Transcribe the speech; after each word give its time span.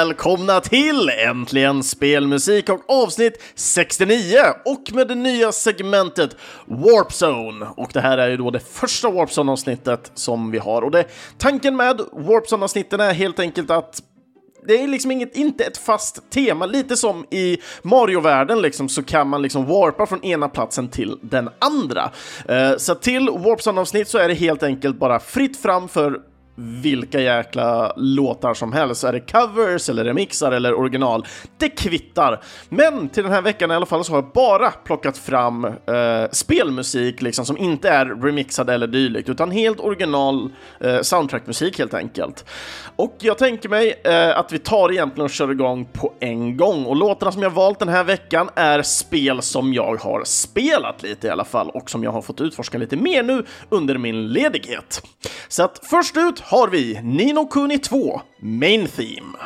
välkomna 0.00 0.60
till 0.60 1.08
Äntligen 1.08 1.82
Spelmusik 1.82 2.68
och 2.68 2.80
avsnitt 2.88 3.42
69 3.54 4.36
och 4.64 4.92
med 4.92 5.08
det 5.08 5.14
nya 5.14 5.52
segmentet 5.52 6.36
Warp 6.66 7.10
Zone. 7.10 7.66
Och 7.76 7.90
det 7.92 8.00
här 8.00 8.18
är 8.18 8.28
ju 8.28 8.36
då 8.36 8.50
det 8.50 8.60
första 8.60 9.10
Warp 9.10 9.30
Zone-avsnittet 9.30 10.10
som 10.14 10.50
vi 10.50 10.58
har 10.58 10.82
och 10.82 10.90
det, 10.90 11.04
tanken 11.38 11.76
med 11.76 12.00
Warp 12.12 12.46
Zone-avsnitten 12.46 13.00
är 13.00 13.12
helt 13.12 13.38
enkelt 13.38 13.70
att 13.70 14.02
det 14.66 14.82
är 14.82 14.88
liksom 14.88 15.10
inget, 15.10 15.36
inte 15.36 15.64
ett 15.64 15.78
fast 15.78 16.30
tema, 16.30 16.66
lite 16.66 16.96
som 16.96 17.26
i 17.30 17.58
Mario-världen 17.82 18.62
liksom, 18.62 18.88
så 18.88 19.02
kan 19.02 19.28
man 19.28 19.42
liksom 19.42 19.66
warpa 19.66 20.06
från 20.06 20.24
ena 20.24 20.48
platsen 20.48 20.88
till 20.88 21.18
den 21.22 21.48
andra. 21.58 22.10
Uh, 22.50 22.76
så 22.78 22.94
till 22.94 23.28
Warpzone-avsnitt 23.28 24.08
så 24.08 24.18
är 24.18 24.28
det 24.28 24.34
helt 24.34 24.62
enkelt 24.62 24.98
bara 24.98 25.20
fritt 25.20 25.56
fram 25.56 25.88
för 25.88 26.20
vilka 26.60 27.20
jäkla 27.20 27.92
låtar 27.96 28.54
som 28.54 28.72
helst. 28.72 29.04
Är 29.04 29.12
det 29.12 29.20
covers 29.20 29.88
eller 29.88 30.04
remixar 30.04 30.52
eller 30.52 30.74
original? 30.74 31.26
Det 31.58 31.68
kvittar. 31.68 32.40
Men 32.68 33.08
till 33.08 33.22
den 33.22 33.32
här 33.32 33.42
veckan 33.42 33.70
i 33.70 33.74
alla 33.74 33.86
fall 33.86 34.04
så 34.04 34.12
har 34.12 34.16
jag 34.16 34.32
bara 34.32 34.70
plockat 34.70 35.18
fram 35.18 35.64
eh, 35.64 35.72
spelmusik 36.32 37.22
liksom 37.22 37.46
som 37.46 37.58
inte 37.58 37.88
är 37.88 38.06
remixad 38.06 38.70
eller 38.70 38.86
dylikt 38.86 39.28
utan 39.28 39.50
helt 39.50 39.80
original 39.80 40.50
eh, 40.80 41.00
soundtrackmusik 41.00 41.78
helt 41.78 41.94
enkelt. 41.94 42.44
Och 42.96 43.16
jag 43.20 43.38
tänker 43.38 43.68
mig 43.68 44.00
eh, 44.04 44.38
att 44.38 44.52
vi 44.52 44.58
tar 44.58 44.92
egentligen 44.92 45.24
och 45.24 45.30
kör 45.30 45.50
igång 45.50 45.88
på 45.92 46.14
en 46.20 46.56
gång 46.56 46.84
och 46.84 46.96
låtarna 46.96 47.32
som 47.32 47.42
jag 47.42 47.50
valt 47.50 47.78
den 47.78 47.88
här 47.88 48.04
veckan 48.04 48.50
är 48.54 48.82
spel 48.82 49.42
som 49.42 49.74
jag 49.74 49.96
har 49.96 50.24
spelat 50.24 51.02
lite 51.02 51.26
i 51.26 51.30
alla 51.30 51.44
fall 51.44 51.70
och 51.70 51.90
som 51.90 52.04
jag 52.04 52.12
har 52.12 52.22
fått 52.22 52.40
utforska 52.40 52.78
lite 52.78 52.96
mer 52.96 53.22
nu 53.22 53.44
under 53.68 53.98
min 53.98 54.28
ledighet. 54.28 55.02
Så 55.48 55.62
att 55.62 55.80
först 55.82 56.16
ut 56.16 56.40
har 56.50 56.68
vi 56.68 57.00
Nino 57.02 57.46
Kuni 57.46 57.78
2 57.78 58.20
Main 58.38 58.88
Theme. 58.88 59.38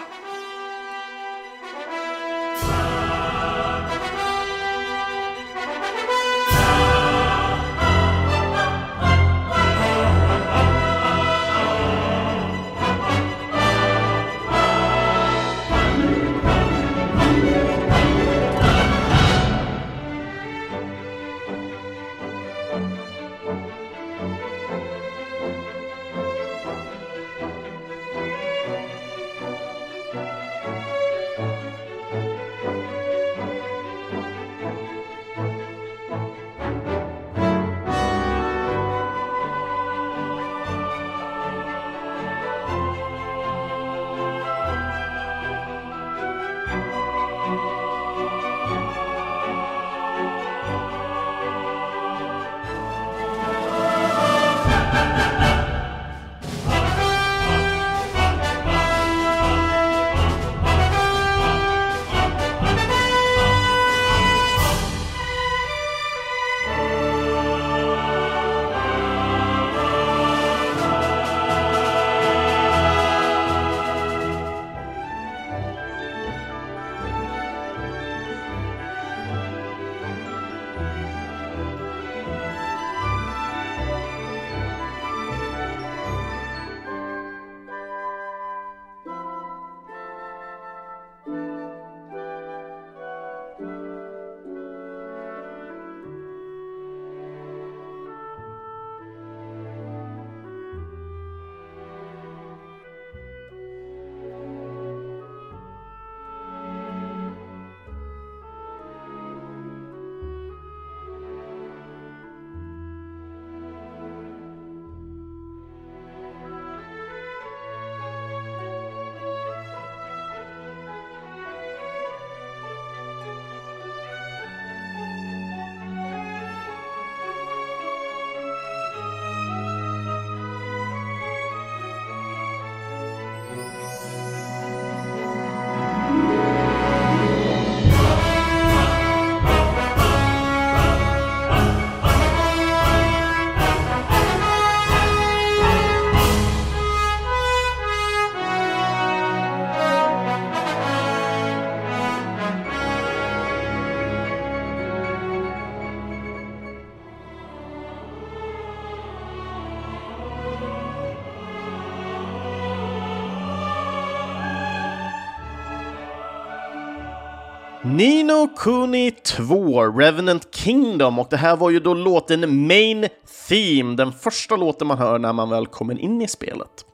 Nino 167.97 168.49
Kuni 168.57 169.11
2, 169.11 169.85
Revenant 169.99 170.55
Kingdom 170.55 171.19
och 171.19 171.27
det 171.31 171.37
här 171.37 171.57
var 171.57 171.71
ju 171.71 171.81
då 171.81 171.95
låten 171.95 172.67
Main 172.67 173.09
Theme, 173.49 173.97
den 173.97 174.13
första 174.13 174.57
låten 174.57 174.87
man 174.87 174.99
hör 174.99 175.19
när 175.19 175.33
man 175.33 175.51
väl 175.51 175.67
kommer 175.67 176.01
in 176.01 176.23
i 176.23 176.29
spelet. 176.29 176.87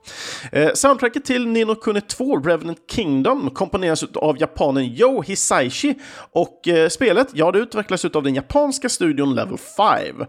Eh, 0.53 0.71
soundtracket 0.75 1.25
till 1.25 1.47
Nino 1.47 1.75
Kuni 1.75 2.01
2, 2.01 2.37
Revenant 2.39 2.79
Kingdom, 2.91 3.51
komponeras 3.51 4.05
av 4.15 4.41
japanen 4.41 4.85
Yo 4.85 5.23
Hisaishi 5.23 5.95
och 6.33 6.69
eh, 6.69 6.89
spelet, 6.89 7.29
ja 7.33 7.53
det 7.53 7.59
utvecklas 7.59 8.05
av 8.05 8.23
den 8.23 8.35
japanska 8.35 8.89
studion 8.89 9.35
Level 9.35 9.59
5. 9.59 10.25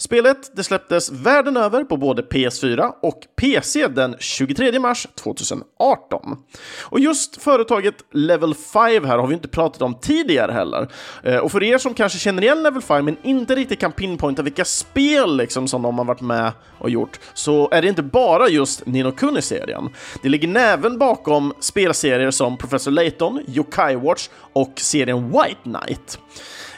Spelet 0.00 0.56
det 0.56 0.64
släpptes 0.64 1.10
världen 1.10 1.56
över 1.56 1.84
på 1.84 1.96
både 1.96 2.22
PS4 2.22 2.92
och 3.02 3.20
PC 3.36 3.88
den 3.88 4.16
23 4.18 4.78
mars 4.78 5.06
2018. 5.14 6.36
Och 6.82 7.00
just 7.00 7.42
företaget 7.42 7.94
Level 8.12 8.54
5 8.54 9.04
här 9.04 9.18
har 9.18 9.26
vi 9.26 9.34
inte 9.34 9.48
pratat 9.48 9.82
om 9.82 9.94
tidigare 9.94 10.52
heller. 10.52 10.88
Eh, 11.22 11.36
och 11.36 11.52
för 11.52 11.62
er 11.62 11.78
som 11.78 11.94
kanske 11.94 12.18
känner 12.18 12.42
igen 12.42 12.62
Level 12.62 12.82
5 12.82 13.04
men 13.04 13.16
inte 13.22 13.54
riktigt 13.54 13.80
kan 13.80 13.92
pinpointa 13.92 14.42
vilka 14.42 14.64
spel 14.64 15.36
liksom 15.36 15.68
som 15.68 15.82
de 15.82 15.98
har 15.98 16.04
varit 16.04 16.20
med 16.20 16.52
och 16.78 16.90
gjort 16.90 17.20
så 17.34 17.68
är 17.72 17.82
det 17.82 17.88
inte 17.88 18.02
bara 18.02 18.48
just 18.48 18.86
Nino 18.86 19.12
Kuni-serien. 19.12 19.88
Det 20.22 20.28
ligger 20.28 20.56
även 20.56 20.98
bakom 20.98 21.54
spelserier 21.60 22.30
som 22.30 22.58
Professor 22.58 22.90
Layton, 22.90 23.40
Yokai 23.48 23.96
Watch 23.96 24.28
och 24.52 24.72
serien 24.76 25.28
White 25.28 25.60
Knight. 25.62 26.18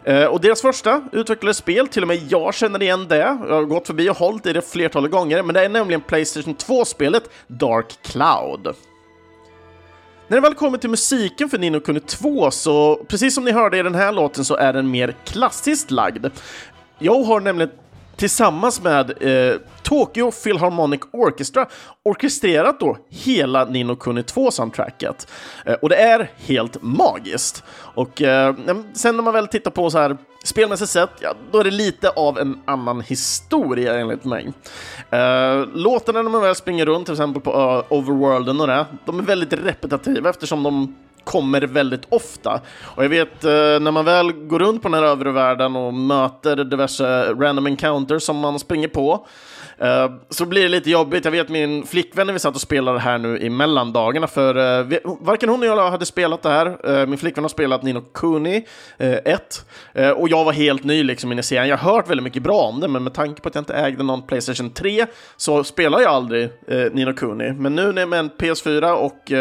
Eh, 0.05 0.25
och 0.25 0.41
deras 0.41 0.63
första 0.63 1.03
utvecklade 1.13 1.55
spel, 1.55 1.89
till 1.89 2.03
och 2.03 2.09
med 2.09 2.21
jag 2.29 2.55
känner 2.55 2.83
igen 2.83 3.09
det. 3.09 3.17
Jag 3.17 3.55
har 3.55 3.65
gått 3.65 3.87
förbi 3.87 4.11
och 4.11 4.17
hållit 4.17 4.47
i 4.47 4.53
det 4.53 4.63
flertalet 4.63 5.11
gånger, 5.11 5.43
men 5.43 5.55
det 5.55 5.65
är 5.65 5.69
nämligen 5.69 6.01
Playstation 6.01 6.55
2-spelet 6.55 7.31
Dark 7.47 7.99
Cloud. 8.03 8.75
När 10.29 10.37
det 10.37 10.41
väl 10.41 10.55
kommer 10.55 10.79
till 10.79 10.91
musiken 10.91 11.49
för 11.49 11.59
Nino 11.59 11.81
Kuni 11.81 12.01
2 12.01 12.51
så, 12.51 13.05
precis 13.09 13.35
som 13.35 13.45
ni 13.45 13.53
hörde 13.53 13.79
i 13.79 13.83
den 13.83 13.95
här 13.95 14.13
låten, 14.13 14.45
så 14.45 14.57
är 14.57 14.73
den 14.73 14.91
mer 14.91 15.15
klassiskt 15.25 15.91
lagd. 15.91 16.27
Jag 16.99 17.23
har 17.23 17.41
nämligen 17.41 17.71
tillsammans 18.23 18.83
med 18.83 19.23
eh, 19.23 19.57
Tokyo 19.83 20.31
Philharmonic 20.31 21.01
Orchestra 21.13 21.67
orkestrerat 22.03 22.81
då 22.81 22.97
hela 23.09 23.65
Nino 23.65 23.97
Kuni 23.97 24.23
2-soundtracket. 24.23 25.29
Eh, 25.67 25.75
och 25.75 25.89
det 25.89 25.97
är 25.97 26.31
helt 26.37 26.83
magiskt. 26.83 27.65
Och 27.73 28.23
eh, 28.23 28.55
sen 28.95 29.17
när 29.17 29.23
man 29.23 29.35
väl 29.35 29.49
tittar 29.49 29.71
på 29.71 29.91
så 29.91 29.99
här 29.99 30.17
spelmässigt 30.45 30.91
sett, 30.91 31.11
ja, 31.21 31.35
då 31.53 31.59
är 31.59 31.65
det 31.65 31.71
lite 31.71 32.11
av 32.11 32.39
en 32.39 32.61
annan 32.65 33.01
historia 33.01 34.01
enligt 34.01 34.25
mig. 34.25 34.53
Eh, 35.11 35.67
låtarna 35.75 36.23
när 36.23 36.31
man 36.31 36.43
väl 36.43 36.55
springer 36.55 36.87
runt, 36.87 37.07
till 37.07 37.15
exempel 37.15 37.43
på 37.43 37.51
uh, 37.51 37.99
Overworlden 37.99 38.61
och 38.61 38.67
det, 38.67 38.87
de 39.05 39.19
är 39.19 39.23
väldigt 39.23 39.53
repetitiva 39.53 40.31
eftersom 40.31 40.63
de 40.63 40.95
kommer 41.25 41.61
väldigt 41.63 42.07
ofta. 42.09 42.61
Och 42.83 43.05
jag 43.05 43.09
vet 43.09 43.45
eh, 43.45 43.51
när 43.51 43.91
man 43.91 44.05
väl 44.05 44.33
går 44.33 44.59
runt 44.59 44.83
på 44.83 44.89
den 44.89 44.95
här 44.95 45.11
övre 45.11 45.33
världen 45.33 45.77
och 45.77 45.95
möter 45.95 46.65
diverse 46.65 47.33
random 47.33 47.67
encounters 47.67 48.23
som 48.23 48.37
man 48.37 48.59
springer 48.59 48.89
på 48.89 49.27
Eh, 49.79 50.11
så 50.31 50.47
blir 50.47 50.63
det 50.63 50.69
lite 50.69 50.91
jobbigt. 50.91 51.25
Jag 51.25 51.33
vet 51.33 51.49
min 51.49 51.87
flickvän 51.87 52.27
när 52.27 52.35
vi 52.35 52.39
satt 52.39 52.55
och 52.55 52.61
spelade 52.61 52.99
här 52.99 53.19
nu 53.19 53.39
i 53.39 53.51
mellandagarna, 53.51 54.27
för 54.27 54.57
uh, 54.81 54.87
vi, 54.87 54.99
varken 55.05 55.49
hon 55.49 55.63
eller 55.63 55.77
jag 55.77 55.91
hade 55.91 56.07
spelat 56.07 56.43
det 56.43 56.49
här. 56.49 56.91
Uh, 56.91 57.07
min 57.07 57.19
flickvän 57.19 57.45
har 57.45 57.49
spelat 57.49 57.83
Nino 57.83 58.01
Kuni 58.01 58.67
1 58.99 59.67
och 60.17 60.29
jag 60.29 60.45
var 60.45 60.53
helt 60.53 60.85
ny 60.85 61.03
liksom 61.03 61.33
i 61.33 61.43
serien. 61.43 61.69
Jag 61.69 61.77
har 61.77 61.95
hört 61.95 62.11
väldigt 62.11 62.25
mycket 62.25 62.43
bra 62.43 62.61
om 62.61 62.81
det, 62.81 62.89
men 62.89 63.05
med 63.05 63.15
tanke 63.15 63.43
på 63.43 63.49
att 63.49 63.55
jag 63.55 63.63
inte 63.63 63.75
ägde 63.75 64.03
någon 64.03 64.23
Playstation 64.23 64.71
3 64.71 65.07
så 65.37 65.65
spelar 65.65 66.01
jag 66.01 66.11
aldrig 66.11 66.51
Nino 66.93 67.13
Kuni. 67.13 67.53
Men 67.53 67.75
nu 67.75 67.93
när 67.93 68.07
med 68.07 68.19
en 68.19 68.31
PS4 68.31 68.93
och 68.93 69.33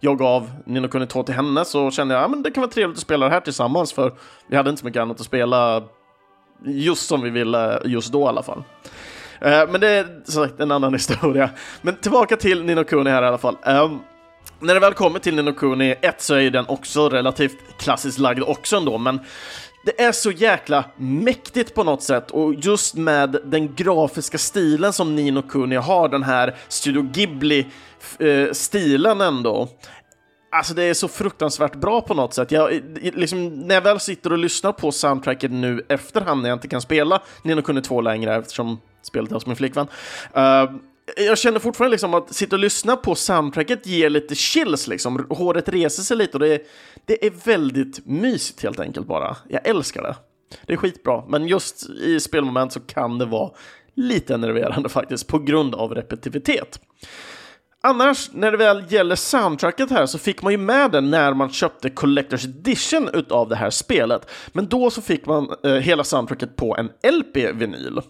jag 0.00 0.18
gav 0.18 0.50
Nino 0.66 0.88
Kuni 0.88 1.06
2 1.06 1.22
till 1.22 1.34
henne 1.34 1.64
så 1.64 1.90
kände 1.90 2.14
jag 2.14 2.24
att 2.24 2.30
ja, 2.30 2.36
det 2.36 2.50
kan 2.50 2.60
vara 2.60 2.70
trevligt 2.70 2.96
att 2.96 3.02
spela 3.02 3.26
det 3.26 3.32
här 3.32 3.40
tillsammans, 3.40 3.92
för 3.92 4.12
vi 4.48 4.56
hade 4.56 4.70
inte 4.70 4.80
så 4.80 4.86
mycket 4.86 5.02
annat 5.02 5.20
att 5.20 5.26
spela 5.26 5.82
just 6.64 7.06
som 7.06 7.22
vi 7.22 7.30
ville 7.30 7.82
just 7.84 8.12
då 8.12 8.20
i 8.20 8.24
alla 8.24 8.42
fall. 8.42 8.62
Eh, 9.40 9.68
men 9.68 9.80
det 9.80 9.88
är 9.88 10.20
som 10.24 10.44
sagt 10.44 10.60
en 10.60 10.70
annan 10.70 10.92
historia. 10.94 11.50
Men 11.82 11.96
tillbaka 11.96 12.36
till 12.36 12.64
Nino 12.64 12.84
Kuni 12.84 13.10
här 13.10 13.22
i 13.22 13.26
alla 13.26 13.38
fall. 13.38 13.56
Um, 13.66 14.00
när 14.60 14.74
det 14.74 14.80
väl 14.80 14.94
kommer 14.94 15.18
till 15.18 15.34
Nino 15.34 15.52
Kuni 15.52 15.94
1 16.00 16.22
så 16.22 16.34
är 16.34 16.50
den 16.50 16.66
också 16.68 17.08
relativt 17.08 17.58
klassiskt 17.78 18.18
lagd 18.18 18.42
också 18.42 18.76
ändå, 18.76 18.98
men 18.98 19.20
det 19.84 20.02
är 20.02 20.12
så 20.12 20.30
jäkla 20.30 20.84
mäktigt 20.96 21.74
på 21.74 21.84
något 21.84 22.02
sätt 22.02 22.30
och 22.30 22.54
just 22.54 22.94
med 22.94 23.36
den 23.44 23.74
grafiska 23.74 24.38
stilen 24.38 24.92
som 24.92 25.16
Nino 25.16 25.42
Kuni 25.42 25.76
har, 25.76 26.08
den 26.08 26.22
här 26.22 26.54
Studio 26.68 27.02
Ghibli-stilen 27.02 29.20
eh, 29.20 29.26
ändå. 29.26 29.68
Alltså 30.50 30.74
det 30.74 30.82
är 30.82 30.94
så 30.94 31.08
fruktansvärt 31.08 31.74
bra 31.74 32.00
på 32.00 32.14
något 32.14 32.34
sätt. 32.34 32.52
Jag, 32.52 32.80
liksom, 33.00 33.48
när 33.48 33.74
jag 33.74 33.82
väl 33.82 34.00
sitter 34.00 34.32
och 34.32 34.38
lyssnar 34.38 34.72
på 34.72 34.92
soundtracket 34.92 35.50
nu 35.50 35.86
efterhand 35.88 36.42
när 36.42 36.48
jag 36.48 36.56
inte 36.56 36.68
kan 36.68 36.80
spela 36.80 37.22
Nino 37.42 37.62
Kuni 37.62 37.82
2 37.82 38.00
längre 38.00 38.36
eftersom 38.36 38.80
spelet 39.02 39.32
hos 39.32 39.46
min 39.46 39.56
flickvän. 39.56 39.86
Uh, 40.36 40.70
jag 41.16 41.38
känner 41.38 41.58
fortfarande 41.58 41.92
liksom 41.92 42.14
att 42.14 42.34
sitta 42.34 42.56
och 42.56 42.60
lyssna 42.60 42.96
på 42.96 43.14
soundtracket 43.14 43.86
ger 43.86 44.10
lite 44.10 44.34
chills, 44.34 44.86
liksom. 44.86 45.26
håret 45.30 45.68
reser 45.68 46.02
sig 46.02 46.16
lite 46.16 46.32
och 46.32 46.40
det 46.40 46.54
är, 46.54 46.60
det 47.04 47.26
är 47.26 47.30
väldigt 47.44 48.06
mysigt 48.06 48.62
helt 48.62 48.80
enkelt 48.80 49.06
bara. 49.06 49.36
Jag 49.48 49.66
älskar 49.66 50.02
det. 50.02 50.16
Det 50.66 50.72
är 50.72 50.76
skitbra, 50.76 51.24
men 51.28 51.46
just 51.46 51.90
i 51.90 52.20
spelmoment 52.20 52.72
så 52.72 52.80
kan 52.80 53.18
det 53.18 53.24
vara 53.24 53.50
lite 53.94 54.34
enerverande 54.34 54.88
faktiskt 54.98 55.26
på 55.26 55.38
grund 55.38 55.74
av 55.74 55.94
repetitivitet. 55.94 56.80
Annars, 57.88 58.30
när 58.32 58.50
det 58.50 58.56
väl 58.56 58.84
gäller 58.88 59.16
soundtracket 59.16 59.90
här 59.90 60.06
så 60.06 60.18
fick 60.18 60.42
man 60.42 60.52
ju 60.52 60.58
med 60.58 60.90
den 60.90 61.10
när 61.10 61.34
man 61.34 61.50
köpte 61.50 61.88
Collector's 61.88 62.44
Edition 62.44 63.08
utav 63.12 63.48
det 63.48 63.56
här 63.56 63.70
spelet. 63.70 64.30
Men 64.48 64.66
då 64.66 64.90
så 64.90 65.02
fick 65.02 65.26
man 65.26 65.54
eh, 65.64 65.72
hela 65.72 66.04
soundtracket 66.04 66.56
på 66.56 66.76
en 66.76 66.90
LP-vinyl. 67.12 68.00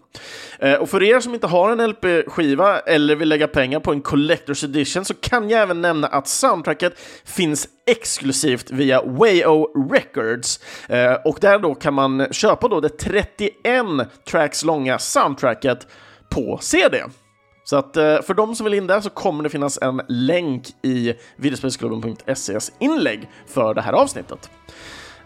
Eh, 0.58 0.74
och 0.74 0.88
för 0.88 1.02
er 1.02 1.20
som 1.20 1.34
inte 1.34 1.46
har 1.46 1.70
en 1.70 1.90
LP-skiva 1.90 2.78
eller 2.78 3.16
vill 3.16 3.28
lägga 3.28 3.48
pengar 3.48 3.80
på 3.80 3.92
en 3.92 4.02
Collector's 4.02 4.64
Edition 4.64 5.04
så 5.04 5.14
kan 5.14 5.50
jag 5.50 5.62
även 5.62 5.80
nämna 5.80 6.06
att 6.06 6.28
soundtracket 6.28 7.00
finns 7.24 7.68
exklusivt 7.86 8.70
via 8.70 9.02
Wayo 9.02 9.88
Records. 9.92 10.60
Eh, 10.88 11.12
och 11.12 11.38
där 11.40 11.58
då 11.58 11.74
kan 11.74 11.94
man 11.94 12.26
köpa 12.30 12.68
då 12.68 12.80
det 12.80 12.88
31 12.88 13.52
tracks 14.30 14.64
långa 14.64 14.98
soundtracket 14.98 15.86
på 16.30 16.58
CD. 16.62 17.04
Så 17.68 17.76
att 17.76 17.96
eh, 17.96 18.22
för 18.22 18.34
de 18.34 18.54
som 18.54 18.64
vill 18.64 18.74
in 18.74 18.86
där 18.86 19.00
så 19.00 19.10
kommer 19.10 19.42
det 19.42 19.48
finnas 19.48 19.78
en 19.82 20.02
länk 20.08 20.68
i 20.82 21.14
videospelsklubben.ses 21.36 22.72
inlägg 22.78 23.28
för 23.46 23.74
det 23.74 23.80
här 23.80 23.92
avsnittet. 23.92 24.50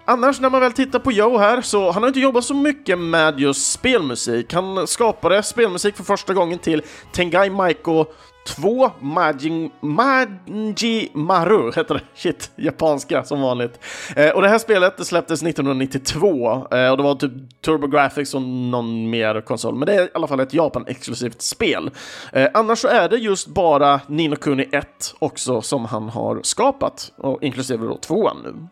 Annars 0.04 0.40
när 0.40 0.50
man 0.50 0.60
väl 0.60 0.72
tittar 0.72 0.98
på 0.98 1.12
Joe 1.12 1.38
här 1.38 1.60
så 1.60 1.90
han 1.90 2.02
har 2.02 2.08
inte 2.08 2.20
jobbat 2.20 2.44
så 2.44 2.54
mycket 2.54 2.98
med 2.98 3.40
just 3.40 3.72
spelmusik. 3.72 4.52
Han 4.54 4.86
skapade 4.86 5.42
spelmusik 5.42 5.96
för 5.96 6.04
första 6.04 6.34
gången 6.34 6.58
till 6.58 6.82
Tengai 7.12 7.50
Maiko 7.50 8.06
2 8.46 8.90
Majin, 9.00 9.70
Manji 9.80 11.10
Maru 11.14 11.72
heter 11.76 11.94
det. 11.94 12.00
Shit, 12.14 12.50
japanska 12.56 13.24
som 13.24 13.40
vanligt. 13.40 13.78
Eh, 14.16 14.30
och 14.30 14.42
det 14.42 14.48
här 14.48 14.58
spelet 14.58 14.96
det 14.96 15.04
släpptes 15.04 15.42
1992 15.42 16.52
eh, 16.70 16.90
och 16.90 16.96
det 16.96 17.02
var 17.02 17.14
typ 17.14 17.62
TurboGrafx 17.64 18.34
och 18.34 18.42
någon 18.42 19.10
mer 19.10 19.40
konsol. 19.40 19.74
Men 19.74 19.86
det 19.86 19.94
är 19.94 20.02
i 20.02 20.08
alla 20.14 20.26
fall 20.26 20.40
ett 20.40 20.54
Japan-exklusivt 20.54 21.42
spel. 21.42 21.90
Eh, 22.32 22.48
annars 22.54 22.78
så 22.78 22.88
är 22.88 23.08
det 23.08 23.16
just 23.16 23.48
bara 23.48 24.00
Nino 24.06 24.36
Kuni 24.36 24.68
1 24.72 25.14
också 25.18 25.62
som 25.62 25.84
han 25.84 26.08
har 26.08 26.40
skapat, 26.42 27.12
och 27.16 27.42
inklusive 27.42 27.86
då 27.86 27.96
tvåan 27.96 28.36
nu. 28.44 28.68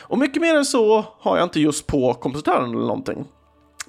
Och 0.00 0.18
mycket 0.18 0.42
mer 0.42 0.54
än 0.54 0.64
så 0.64 1.04
har 1.18 1.36
jag 1.36 1.46
inte 1.46 1.60
just 1.60 1.86
på 1.86 2.14
kompositören 2.14 2.70
eller 2.70 2.86
någonting. 2.86 3.24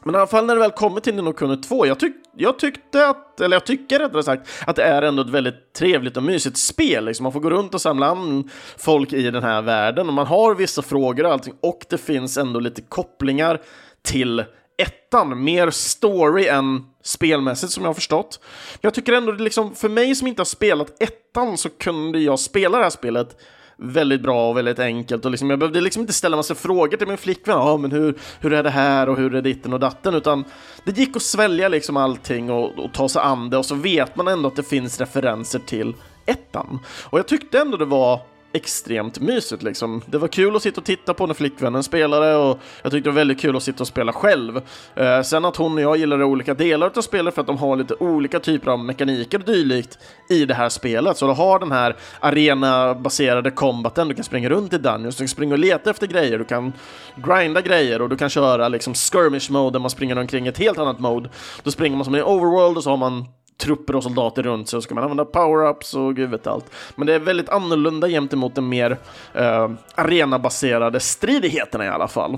Men 0.04 0.16
i 0.16 0.18
alla 0.18 0.28
fall 0.28 0.46
när 0.46 0.56
det 0.56 0.62
väl 0.62 0.72
kommer 0.72 1.00
till 1.00 1.16
Nino 1.16 1.34
Kuni 1.34 1.58
2, 1.58 1.86
jag, 1.86 2.00
tyck, 2.00 2.14
jag 2.38 2.60
tyckte 2.60 3.08
att, 3.08 3.42
eller 3.42 3.56
jag 3.56 3.66
tycker 3.66 4.00
rättare 4.00 4.24
sagt, 4.24 4.50
att 4.68 4.76
det 4.76 4.84
är 4.84 5.02
ändå 5.02 5.22
ett 5.22 5.30
väldigt 5.30 5.74
trevligt 5.74 6.18
och 6.18 6.24
mysigt 6.24 6.58
spel. 6.58 7.06
Liksom. 7.06 7.24
Man 7.24 7.34
får 7.34 7.40
gå 7.40 7.50
runt 7.50 7.74
och 7.74 7.82
samla 7.82 8.08
an 8.08 8.50
folk 8.78 9.14
i 9.14 9.32
den 9.32 9.44
här 9.44 9.62
världen 9.62 10.08
och 10.08 10.14
man 10.14 10.28
har 10.28 10.56
vissa 10.56 10.82
frågor 10.82 11.26
och 11.26 11.32
allting 11.32 11.54
och 11.62 11.86
det 11.90 11.98
finns 11.98 12.38
ändå 12.38 12.60
lite 12.60 12.82
kopplingar 12.82 13.62
till 14.02 14.44
ettan, 14.78 15.44
mer 15.44 15.70
story 15.70 16.48
än 16.48 16.84
spelmässigt 17.04 17.72
som 17.72 17.84
jag 17.84 17.90
har 17.90 17.94
förstått. 17.94 18.40
Jag 18.82 18.94
tycker 18.94 19.14
ändå, 19.14 19.32
liksom, 19.32 19.76
för 19.76 19.90
mig 19.90 20.16
som 20.16 20.28
inte 20.28 20.40
har 20.40 20.46
spelat 20.46 21.02
ettan 21.02 21.58
så 21.58 21.70
kunde 21.70 22.20
jag 22.20 22.40
spela 22.40 22.78
det 22.78 22.84
här 22.84 22.90
spelet 22.90 23.38
väldigt 23.78 24.22
bra 24.22 24.50
och 24.50 24.58
väldigt 24.58 24.80
enkelt. 24.80 25.26
Och 25.26 25.32
liksom, 25.32 25.50
jag 25.50 25.60
behövde 25.60 25.82
liksom 25.82 26.02
inte 26.02 26.14
ställa 26.14 26.38
massa 26.38 26.56
frågor 26.56 26.98
till 26.98 27.08
min 27.08 27.18
flickvän. 27.18 27.58
Ja, 27.58 27.78
men 27.78 27.92
hur, 27.92 28.16
hur 28.40 28.54
är 28.54 28.64
det 28.64 28.70
här 28.70 29.10
och 29.10 29.18
hur 29.18 29.36
är 29.36 29.42
ditten 29.42 29.74
och 29.74 29.80
datten? 29.80 30.16
Utan 30.16 30.46
det 30.86 30.98
gick 30.98 31.16
att 31.16 31.22
svälja 31.22 31.68
liksom 31.68 31.98
allting 31.98 32.52
och, 32.52 32.80
och 32.80 32.94
ta 32.94 33.10
sig 33.10 33.22
an 33.22 33.50
det 33.50 33.58
och 33.58 33.66
så 33.66 33.76
vet 33.76 34.16
man 34.16 34.28
ändå 34.28 34.48
att 34.48 34.56
det 34.56 34.64
finns 34.64 35.00
referenser 35.00 35.60
till 35.60 35.94
ettan. 36.26 36.80
Och 37.04 37.20
jag 37.20 37.28
tyckte 37.28 37.60
ändå 37.60 37.78
det 37.78 37.86
var 37.86 38.22
extremt 38.54 39.20
mysigt 39.20 39.64
liksom. 39.64 40.02
Det 40.06 40.18
var 40.18 40.28
kul 40.28 40.56
att 40.56 40.62
sitta 40.62 40.82
och 40.82 40.86
titta 40.86 41.14
på 41.14 41.28
när 41.28 41.34
flickvännen 41.34 41.84
spelade 41.84 42.36
och 42.36 42.60
jag 42.82 42.92
tyckte 42.92 43.10
det 43.10 43.14
var 43.14 43.20
väldigt 43.22 43.42
kul 43.42 43.56
att 43.56 43.64
sitta 43.64 43.84
och 43.84 43.88
spela 43.88 44.14
själv. 44.14 44.62
Eh, 44.96 45.22
sen 45.22 45.46
att 45.46 45.56
hon 45.56 45.74
och 45.74 45.82
jag 45.82 45.98
gillade 45.98 46.24
olika 46.24 46.54
delar 46.54 46.92
av 46.96 47.02
spelet 47.02 47.34
för 47.34 47.42
att 47.42 47.48
de 47.48 47.58
har 47.58 47.76
lite 47.76 47.94
olika 47.94 48.40
typer 48.40 48.72
av 48.72 48.80
mekaniker 48.80 49.40
och 49.40 49.46
dylikt 49.46 50.00
i 50.30 50.46
det 50.46 50.54
här 50.54 50.70
spelet. 50.70 51.18
Så 51.18 51.28
du 51.28 51.34
har 51.34 51.60
den 51.60 51.72
här 51.72 51.96
arenabaserade 52.20 53.52
kombaten, 53.52 53.84
combaten, 53.84 54.08
du 54.08 54.16
kan 54.16 54.24
springa 54.24 54.50
runt 54.50 54.74
i 54.74 54.78
Dungeons, 54.78 55.16
du 55.16 55.22
kan 55.22 55.28
springa 55.28 55.54
och 55.54 55.60
leta 55.60 55.90
efter 55.90 56.08
grejer, 56.08 56.38
du 56.38 56.46
kan 56.46 56.74
grinda 57.16 57.62
grejer 57.62 58.02
och 58.02 58.10
du 58.10 58.18
kan 58.18 58.30
köra 58.30 58.70
liksom 58.70 58.94
skirmish 58.94 59.52
mode 59.52 59.76
där 59.76 59.80
man 59.80 59.90
springer 59.90 60.18
omkring 60.18 60.48
ett 60.48 60.58
helt 60.58 60.78
annat 60.78 61.00
mode. 61.00 61.30
Då 61.64 61.72
springer 61.72 61.98
man 61.98 62.06
som 62.06 62.16
i 62.16 62.22
overworld 62.22 62.78
och 62.78 62.84
så 62.84 62.90
har 62.90 62.98
man 62.98 63.26
trupper 63.58 63.96
och 63.96 64.04
soldater 64.04 64.44
runt 64.44 64.70
sig 64.70 64.78
och 64.78 64.84
så 64.84 64.88
ska 64.88 64.96
man 64.96 65.04
använda 65.04 65.24
power-ups 65.24 65.96
och 65.96 66.16
gud 66.16 66.30
vet 66.30 66.48
allt. 66.48 66.66
Men 66.96 67.08
det 67.08 67.14
är 67.14 67.20
väldigt 67.20 67.50
annorlunda 67.50 68.08
gentemot 68.08 68.56
de 68.56 68.70
mer 68.70 68.98
eh, 69.34 69.72
arenabaserade 69.96 71.00
stridigheterna 71.00 71.86
i 71.86 71.90
alla 71.90 72.08
fall. 72.08 72.38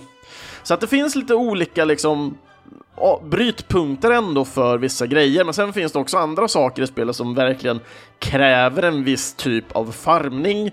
Så 0.64 0.74
att 0.74 0.82
det 0.82 0.88
finns 0.88 1.16
lite 1.16 1.36
olika 1.36 1.86
liksom 1.86 2.38
brytpunkter 3.24 4.12
ändå 4.12 4.46
för 4.46 4.78
vissa 4.78 5.08
grejer, 5.08 5.44
men 5.44 5.54
sen 5.54 5.74
finns 5.74 5.92
det 5.92 6.00
också 6.00 6.18
andra 6.18 6.48
saker 6.48 6.84
i 6.84 6.88
spelet 6.88 7.16
som 7.16 7.36
verkligen 7.36 7.80
kräver 8.20 8.84
en 8.84 9.04
viss 9.04 9.34
typ 9.34 9.72
av 9.72 9.92
farmning 9.92 10.72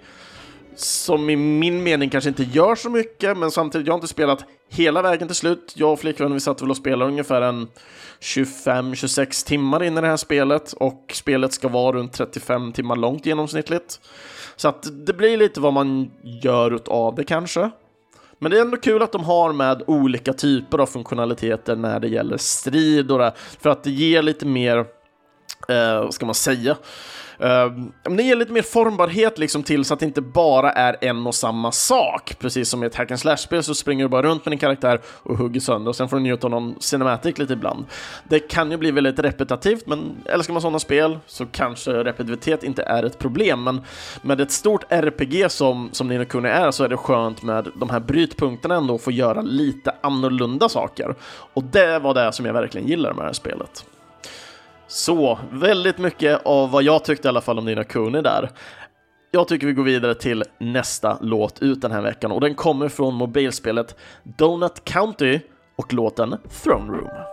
som 0.76 1.30
i 1.30 1.36
min 1.36 1.82
mening 1.82 2.10
kanske 2.10 2.28
inte 2.28 2.42
gör 2.42 2.74
så 2.74 2.90
mycket, 2.90 3.36
men 3.36 3.50
samtidigt, 3.50 3.86
jag 3.86 3.94
har 3.94 3.98
inte 3.98 4.08
spelat 4.08 4.44
hela 4.68 5.02
vägen 5.02 5.28
till 5.28 5.36
slut. 5.36 5.72
Jag 5.76 5.92
och 5.92 6.00
flickvännen 6.00 6.34
vi 6.34 6.40
satt 6.40 6.62
väl 6.62 6.70
och 6.70 6.76
spelade 6.76 7.10
ungefär 7.10 7.42
en 7.42 7.68
25-26 8.20 9.46
timmar 9.46 9.82
in 9.82 9.98
i 9.98 10.00
det 10.00 10.06
här 10.06 10.16
spelet 10.16 10.72
och 10.72 11.12
spelet 11.14 11.52
ska 11.52 11.68
vara 11.68 11.96
runt 11.96 12.12
35 12.12 12.72
timmar 12.72 12.96
långt 12.96 13.26
genomsnittligt. 13.26 14.00
Så 14.56 14.68
att 14.68 15.06
det 15.06 15.12
blir 15.12 15.36
lite 15.36 15.60
vad 15.60 15.72
man 15.72 16.10
gör 16.42 16.80
av 16.86 17.14
det 17.14 17.24
kanske. 17.24 17.70
Men 18.38 18.50
det 18.50 18.56
är 18.56 18.60
ändå 18.60 18.76
kul 18.76 19.02
att 19.02 19.12
de 19.12 19.24
har 19.24 19.52
med 19.52 19.82
olika 19.86 20.32
typer 20.32 20.78
av 20.78 20.86
funktionaliteter 20.86 21.76
när 21.76 22.00
det 22.00 22.08
gäller 22.08 22.36
strid 22.36 23.10
och 23.10 23.18
det, 23.18 23.32
för 23.60 23.70
att 23.70 23.84
det 23.84 23.90
ger 23.90 24.22
lite 24.22 24.46
mer 24.46 24.78
eh, 25.68 26.02
vad 26.02 26.14
ska 26.14 26.26
man 26.26 26.34
säga? 26.34 26.76
Um, 27.42 27.92
det 28.16 28.22
ger 28.22 28.36
lite 28.36 28.52
mer 28.52 28.62
formbarhet 28.62 29.38
liksom 29.38 29.62
till 29.62 29.84
så 29.84 29.94
att 29.94 30.00
det 30.00 30.06
inte 30.06 30.20
bara 30.20 30.72
är 30.72 30.96
en 31.00 31.26
och 31.26 31.34
samma 31.34 31.72
sak. 31.72 32.34
Precis 32.38 32.68
som 32.68 32.82
i 32.82 32.86
ett 32.86 32.94
hack 32.94 33.10
and 33.10 33.20
slash-spel 33.20 33.62
så 33.62 33.74
springer 33.74 34.04
du 34.04 34.08
bara 34.08 34.22
runt 34.22 34.44
med 34.44 34.52
din 34.52 34.58
karaktär 34.58 35.00
och 35.04 35.38
hugger 35.38 35.60
sönder 35.60 35.88
och 35.88 35.96
sen 35.96 36.08
får 36.08 36.16
du 36.16 36.22
njuta 36.22 36.46
av 36.46 36.50
någon 36.50 36.74
cinematic 36.80 37.38
lite 37.38 37.52
ibland. 37.52 37.84
Det 38.28 38.38
kan 38.38 38.70
ju 38.70 38.76
bli 38.76 38.90
väldigt 38.90 39.18
repetitivt, 39.18 39.86
men 39.86 40.22
älskar 40.24 40.52
man 40.52 40.62
sådana 40.62 40.78
spel 40.78 41.18
så 41.26 41.46
kanske 41.46 41.90
repetitivitet 41.90 42.62
inte 42.62 42.82
är 42.82 43.02
ett 43.02 43.18
problem. 43.18 43.64
Men 43.64 43.80
med 44.22 44.40
ett 44.40 44.52
stort 44.52 44.84
RPG 44.88 45.50
som, 45.50 45.88
som 45.92 46.08
Nino 46.08 46.24
Kuni 46.24 46.48
är 46.48 46.70
så 46.70 46.84
är 46.84 46.88
det 46.88 46.96
skönt 46.96 47.42
med 47.42 47.68
de 47.74 47.90
här 47.90 48.00
brytpunkterna 48.00 48.74
ändå 48.74 48.94
att 48.94 49.02
få 49.02 49.10
göra 49.10 49.40
lite 49.40 49.94
annorlunda 50.00 50.68
saker. 50.68 51.14
Och 51.54 51.64
det 51.64 51.98
var 51.98 52.14
det 52.14 52.32
som 52.32 52.46
jag 52.46 52.52
verkligen 52.52 52.88
gillar 52.88 53.12
med 53.12 53.22
det 53.22 53.28
här 53.28 53.32
spelet. 53.32 53.84
Så, 54.94 55.38
väldigt 55.50 55.98
mycket 55.98 56.42
av 56.44 56.70
vad 56.70 56.82
jag 56.82 57.04
tyckte 57.04 57.28
i 57.28 57.30
alla 57.30 57.40
fall 57.40 57.58
om 57.58 57.64
Nina 57.64 57.84
Kuni 57.84 58.22
där. 58.22 58.50
Jag 59.30 59.48
tycker 59.48 59.66
vi 59.66 59.72
går 59.72 59.82
vidare 59.82 60.14
till 60.14 60.44
nästa 60.58 61.18
låt 61.20 61.62
ut 61.62 61.80
den 61.80 61.92
här 61.92 62.02
veckan 62.02 62.32
och 62.32 62.40
den 62.40 62.54
kommer 62.54 62.88
från 62.88 63.14
mobilspelet 63.14 63.96
Donut 64.22 64.84
County 64.84 65.40
och 65.76 65.92
låten 65.92 66.36
Throne 66.62 66.92
Room. 66.92 67.31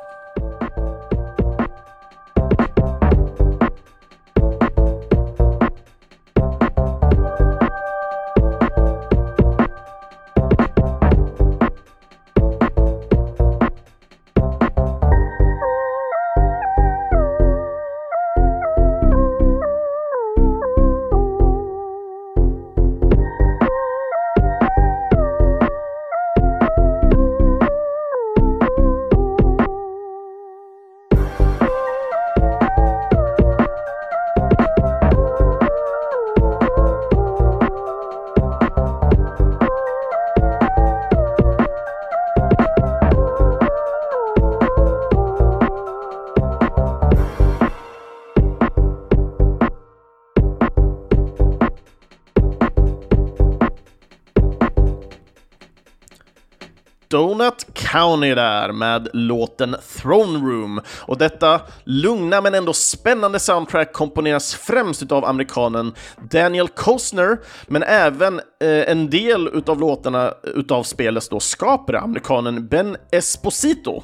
County 57.92 58.36
där 58.36 58.72
med 58.72 59.08
låten 59.14 59.76
Throne 59.98 60.40
Room. 60.40 60.82
Och 61.02 61.18
detta 61.18 61.62
lugna 61.84 62.42
men 62.42 62.54
ändå 62.56 62.74
spännande 62.74 63.40
soundtrack 63.40 63.94
komponeras 63.94 64.56
främst 64.56 65.12
av 65.12 65.26
amerikanen 65.26 65.94
Daniel 66.32 66.68
Kostner, 66.68 67.38
men 67.68 67.84
även 67.84 68.40
eh, 68.40 68.92
en 68.92 69.10
del 69.10 69.48
utav 69.48 69.80
låtarna 69.80 70.34
utav 70.44 70.84
spelets 70.84 71.30
då 71.30 71.40
skapare, 71.40 72.00
amerikanen 72.00 72.68
Ben 72.68 72.98
Esposito. 73.12 74.04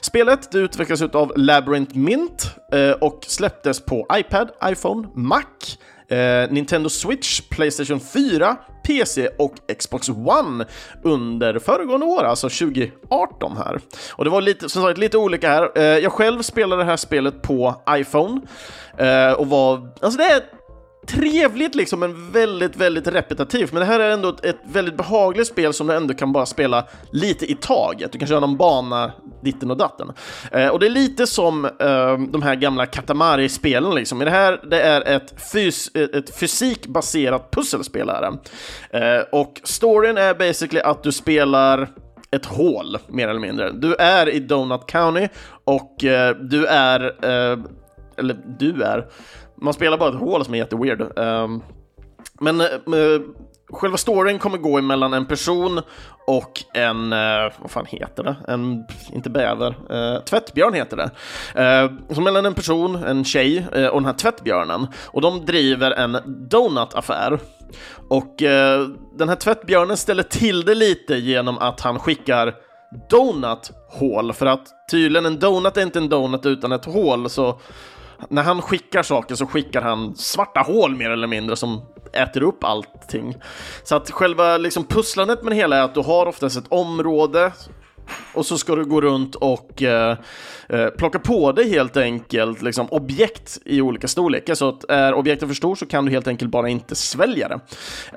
Spelet 0.00 0.52
det 0.52 0.58
utvecklas 0.58 1.02
av 1.02 1.32
Labyrinth 1.36 1.96
Mint 1.96 2.46
eh, 2.72 2.90
och 2.90 3.24
släpptes 3.26 3.80
på 3.80 4.06
iPad, 4.12 4.50
iPhone, 4.64 5.08
Mac, 5.14 5.42
eh, 6.08 6.50
Nintendo 6.50 6.88
Switch, 6.88 7.40
Playstation 7.40 8.00
4, 8.00 8.56
PC 8.86 9.28
och 9.38 9.54
Xbox 9.78 10.08
One 10.08 10.64
under 11.02 11.58
föregående 11.58 12.06
år, 12.06 12.24
alltså 12.24 12.48
2018 12.48 13.56
här. 13.56 13.80
Och 14.10 14.24
det 14.24 14.30
var 14.30 14.40
lite, 14.40 14.68
som 14.68 14.82
sagt, 14.82 14.98
lite 14.98 15.18
olika 15.18 15.48
här. 15.48 15.70
Eh, 15.74 15.82
jag 15.82 16.12
själv 16.12 16.42
spelade 16.42 16.82
det 16.82 16.86
här 16.86 16.96
spelet 16.96 17.42
på 17.42 17.82
iPhone 17.90 18.40
eh, 18.98 19.32
och 19.32 19.46
var, 19.46 19.88
alltså 20.00 20.18
det 20.18 20.24
är 20.24 20.42
trevligt 21.06 21.74
liksom, 21.74 22.00
men 22.00 22.32
väldigt, 22.32 22.76
väldigt 22.76 23.06
repetitivt. 23.06 23.72
Men 23.72 23.80
det 23.80 23.86
här 23.86 24.00
är 24.00 24.10
ändå 24.10 24.28
ett, 24.28 24.44
ett, 24.44 24.60
väldigt 24.64 24.96
behagligt 24.96 25.46
spel 25.46 25.72
som 25.72 25.86
du 25.86 25.94
ändå 25.94 26.14
kan 26.14 26.32
bara 26.32 26.46
spela 26.46 26.84
lite 27.12 27.50
i 27.50 27.54
taget. 27.54 28.12
Du 28.12 28.18
kan 28.18 28.28
köra 28.28 28.40
någon 28.40 28.56
bana 28.56 29.12
ditten 29.42 29.70
och 29.70 29.76
datten. 29.76 30.12
Eh, 30.52 30.68
och 30.68 30.80
det 30.80 30.86
är 30.86 30.90
lite 30.90 31.26
som 31.26 31.64
eh, 31.64 32.18
de 32.30 32.42
här 32.42 32.54
gamla 32.54 32.86
Katamari-spelen 32.86 33.94
liksom. 33.94 34.22
I 34.22 34.24
det 34.24 34.30
här, 34.30 34.60
det 34.70 34.80
är 34.80 35.16
ett, 35.16 35.52
fys 35.52 35.90
eh, 35.94 36.02
ett 36.02 36.38
fysikbaserat 36.38 37.50
pusselspel 37.50 38.08
här. 38.08 38.38
Eh, 38.90 39.24
och 39.32 39.60
storyn 39.64 40.18
är 40.18 40.34
basically 40.34 40.80
att 40.80 41.02
du 41.02 41.12
spelar 41.12 41.88
ett 42.34 42.46
hål, 42.46 42.98
mer 43.08 43.28
eller 43.28 43.40
mindre. 43.40 43.70
Du 43.72 43.94
är 43.94 44.28
i 44.28 44.40
Donut 44.40 44.86
County 44.86 45.28
och 45.64 46.04
eh, 46.04 46.36
du 46.36 46.66
är, 46.66 47.00
eh, 47.00 47.58
eller 48.16 48.36
du 48.58 48.82
är, 48.82 49.06
man 49.56 49.74
spelar 49.74 49.98
bara 49.98 50.08
ett 50.08 50.20
hål 50.20 50.44
som 50.44 50.54
är 50.54 50.58
jätteweird. 50.58 51.18
Um, 51.18 51.62
men 52.40 52.60
uh, 52.60 53.20
själva 53.70 53.96
storyn 53.96 54.38
kommer 54.38 54.58
gå 54.58 54.78
emellan 54.78 55.14
en 55.14 55.26
person 55.26 55.80
och 56.26 56.64
en, 56.74 57.12
uh, 57.12 57.52
vad 57.60 57.70
fan 57.70 57.86
heter 57.86 58.22
det? 58.22 58.36
En, 58.48 58.84
inte 59.12 59.30
bäver, 59.30 59.68
uh, 59.92 60.24
tvättbjörn 60.24 60.74
heter 60.74 60.96
det. 60.96 61.10
Uh, 61.84 61.92
så 62.14 62.20
mellan 62.20 62.46
en 62.46 62.54
person, 62.54 62.96
en 62.96 63.24
tjej 63.24 63.66
och 63.68 64.00
den 64.00 64.04
här 64.04 64.12
tvättbjörnen. 64.12 64.86
Och 65.06 65.20
de 65.20 65.44
driver 65.44 65.90
en 65.90 66.18
donutaffär. 66.50 67.38
Och 68.08 68.34
den 69.16 69.28
här 69.28 69.36
tvättbjörnen 69.36 69.96
ställer 69.96 70.22
till 70.22 70.64
det 70.64 70.74
lite 70.74 71.16
genom 71.16 71.58
att 71.58 71.80
han 71.80 71.98
skickar 71.98 72.54
donut-hål, 73.10 74.32
för 74.32 74.46
att 74.46 74.68
tydligen 74.90 75.26
en 75.26 75.38
donut 75.38 75.76
är 75.76 75.82
inte 75.82 75.98
en 75.98 76.08
donut 76.08 76.46
utan 76.46 76.72
ett 76.72 76.84
hål, 76.84 77.30
så 77.30 77.60
när 78.28 78.42
han 78.42 78.62
skickar 78.62 79.02
saker 79.02 79.34
så 79.34 79.46
skickar 79.46 79.82
han 79.82 80.16
svarta 80.16 80.60
hål 80.60 80.96
mer 80.96 81.10
eller 81.10 81.26
mindre 81.26 81.56
som 81.56 81.82
äter 82.12 82.42
upp 82.42 82.64
allting. 82.64 83.36
Så 83.84 83.96
att 83.96 84.10
själva 84.10 84.56
liksom 84.56 84.84
pusslandet 84.84 85.42
med 85.42 85.52
det 85.52 85.56
hela 85.56 85.76
är 85.76 85.82
att 85.82 85.94
du 85.94 86.00
har 86.00 86.26
oftast 86.26 86.56
ett 86.56 86.68
område 86.68 87.52
och 88.32 88.46
så 88.46 88.58
ska 88.58 88.74
du 88.74 88.84
gå 88.84 89.00
runt 89.00 89.34
och 89.34 89.82
eh, 89.82 90.16
eh, 90.68 90.86
plocka 90.86 91.18
på 91.18 91.52
dig 91.52 91.70
helt 91.70 91.96
enkelt 91.96 92.62
liksom, 92.62 92.86
objekt 92.90 93.58
i 93.64 93.80
olika 93.80 94.08
storlekar. 94.08 94.54
Så 94.54 94.68
att 94.68 94.84
är 94.90 95.14
objektet 95.14 95.48
för 95.48 95.54
stort 95.54 95.78
så 95.78 95.86
kan 95.86 96.04
du 96.04 96.10
helt 96.10 96.28
enkelt 96.28 96.50
bara 96.50 96.68
inte 96.68 96.94
svälja 96.94 97.48
det 97.48 97.60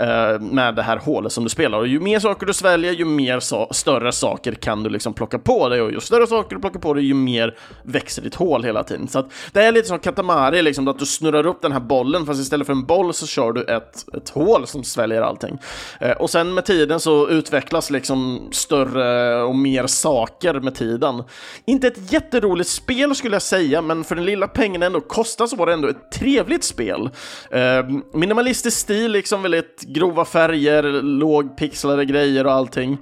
eh, 0.04 0.40
med 0.40 0.76
det 0.76 0.82
här 0.82 0.98
hålet 0.98 1.32
som 1.32 1.44
du 1.44 1.50
spelar. 1.50 1.78
Och 1.78 1.88
ju 1.88 2.00
mer 2.00 2.20
saker 2.20 2.46
du 2.46 2.54
sväljer, 2.54 2.94
ju 2.94 3.06
mer 3.06 3.40
so 3.40 3.68
större 3.72 4.12
saker 4.12 4.54
kan 4.54 4.84
du 4.84 4.90
liksom 4.90 5.14
plocka 5.14 5.40
på 5.40 5.70
dig. 5.70 5.82
Och 5.82 5.92
ju 5.92 6.00
större 6.00 6.28
saker 6.28 6.56
du 6.56 6.62
plockar 6.62 6.80
på 6.80 6.94
dig, 6.94 7.04
ju 7.04 7.14
mer 7.14 7.58
växer 7.84 8.22
ditt 8.22 8.36
hål 8.36 8.64
hela 8.64 8.84
tiden. 8.84 9.08
Så 9.08 9.20
att 9.20 9.32
det 9.52 9.64
är 9.64 9.72
lite 9.72 9.88
som 9.88 10.00
katamari, 10.00 10.62
liksom, 10.62 10.88
att 10.88 11.00
du 11.00 11.06
snurrar 11.06 11.46
upp 11.46 11.62
den 11.62 11.72
här 11.72 11.80
bollen, 11.80 12.26
fast 12.26 12.42
istället 12.42 12.68
för 12.68 12.74
en 12.74 12.86
boll 12.86 13.14
så 13.14 13.28
kör 13.28 13.52
du 13.52 13.64
ett, 13.64 14.16
ett 14.18 14.30
hål 14.30 14.68
som 14.68 14.84
sväljer 14.84 15.22
allting. 15.22 15.58
Eh, 16.00 16.12
och 16.12 16.30
sen 16.30 16.54
med 16.54 16.66
tiden 16.66 17.00
så 17.00 17.30
utvecklas 17.30 17.90
liksom 17.90 18.48
större 18.52 19.42
och 19.44 19.56
mer 19.56 19.77
saker 19.86 20.54
med 20.54 20.76
tiden. 20.76 21.24
Inte 21.66 21.88
ett 21.88 22.14
jätteroligt 22.14 22.70
spel 22.70 23.16
skulle 23.16 23.36
jag 23.36 23.42
säga, 23.42 23.82
men 23.82 24.04
för 24.04 24.16
den 24.16 24.26
lilla 24.26 24.48
pengen 24.48 24.84
ändå 24.84 25.02
kostar 25.02 25.48
så 25.48 25.56
var 25.56 25.66
det 25.66 25.74
ändå 25.74 25.88
ett 25.88 26.12
trevligt 26.12 26.64
spel. 26.64 27.10
Eh, 27.52 27.86
minimalistisk 28.14 28.78
stil, 28.78 29.12
liksom 29.12 29.42
väldigt 29.42 29.82
grova 29.82 30.26
färger, 30.26 30.84
lågpixlade 31.02 32.06
grejer 32.06 32.46
och 32.46 32.54
allting. 32.54 32.98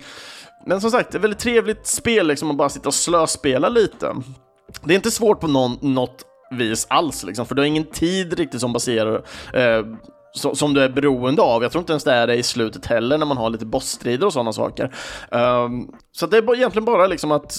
Men 0.66 0.82
som 0.82 0.92
sagt, 0.92 1.16
ett 1.16 1.22
väldigt 1.22 1.40
trevligt 1.40 1.88
spel 1.88 2.28
liksom 2.28 2.52
att 2.52 2.58
bara 2.58 2.70
sitta 2.70 2.90
och 2.90 2.94
slöspela 2.94 3.70
lite. 3.70 4.16
Det 4.84 4.94
är 4.94 4.96
inte 4.96 5.12
svårt 5.12 5.40
på 5.40 5.48
någon, 5.48 5.78
något 5.82 6.26
vis 6.52 6.88
alls, 6.90 7.24
liksom, 7.24 7.46
för 7.46 7.56
du 7.56 7.62
har 7.62 7.68
ingen 7.68 7.86
tid 7.86 8.34
riktigt 8.34 8.62
som 8.62 8.74
baserar 8.74 9.16
eh, 9.54 9.86
som 10.36 10.74
du 10.74 10.82
är 10.82 10.90
beroende 10.90 11.42
av. 11.42 11.64
Jag 11.64 11.72
tror 11.72 11.82
inte 11.82 11.94
ens 11.94 12.04
det 12.04 12.12
är 12.12 12.28
det 12.28 12.36
i 12.36 12.44
slutet 12.44 12.86
heller 12.86 13.18
när 13.18 13.26
man 13.26 13.38
har 13.38 13.50
lite 13.50 13.66
bossstrider 13.66 14.26
och 14.26 14.34
sådana 14.34 14.54
saker. 14.54 14.96
Um, 15.32 15.92
så 16.12 16.28
det 16.28 16.38
är 16.38 16.56
egentligen 16.56 16.86
bara 16.86 17.08
liksom 17.08 17.32
att 17.32 17.58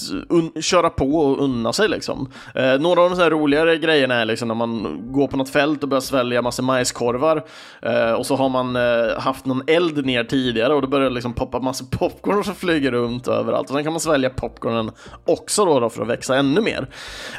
köra 0.61 0.89
på 0.89 1.05
och 1.05 1.43
unna 1.43 1.73
sig 1.73 1.89
liksom. 1.89 2.31
Uh, 2.59 2.79
några 2.79 3.01
av 3.01 3.09
de 3.09 3.19
här 3.19 3.29
roligare 3.29 3.77
grejerna 3.77 4.15
är 4.15 4.25
liksom 4.25 4.47
när 4.47 4.55
man 4.55 4.99
går 5.11 5.27
på 5.27 5.37
något 5.37 5.49
fält 5.49 5.83
och 5.83 5.89
börjar 5.89 6.01
svälja 6.01 6.41
massa 6.41 6.61
majskorvar 6.61 7.45
uh, 7.85 8.11
och 8.11 8.25
så 8.25 8.35
har 8.35 8.49
man 8.49 8.75
uh, 8.75 9.19
haft 9.19 9.45
någon 9.45 9.63
eld 9.67 10.05
ner 10.05 10.23
tidigare 10.23 10.73
och 10.73 10.81
då 10.81 10.87
börjar 10.87 11.09
det 11.09 11.15
liksom 11.15 11.33
poppa 11.33 11.59
massa 11.59 11.85
popcorn 11.91 12.43
som 12.43 12.55
flyger 12.55 12.91
runt 12.91 13.27
överallt 13.27 13.69
och 13.69 13.75
sen 13.75 13.83
kan 13.83 13.93
man 13.93 13.99
svälja 13.99 14.29
popcornen 14.29 14.91
också 15.25 15.65
då, 15.65 15.79
då 15.79 15.89
för 15.89 16.01
att 16.01 16.07
växa 16.07 16.35
ännu 16.35 16.61
mer. 16.61 16.87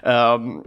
Ehm, 0.02 0.62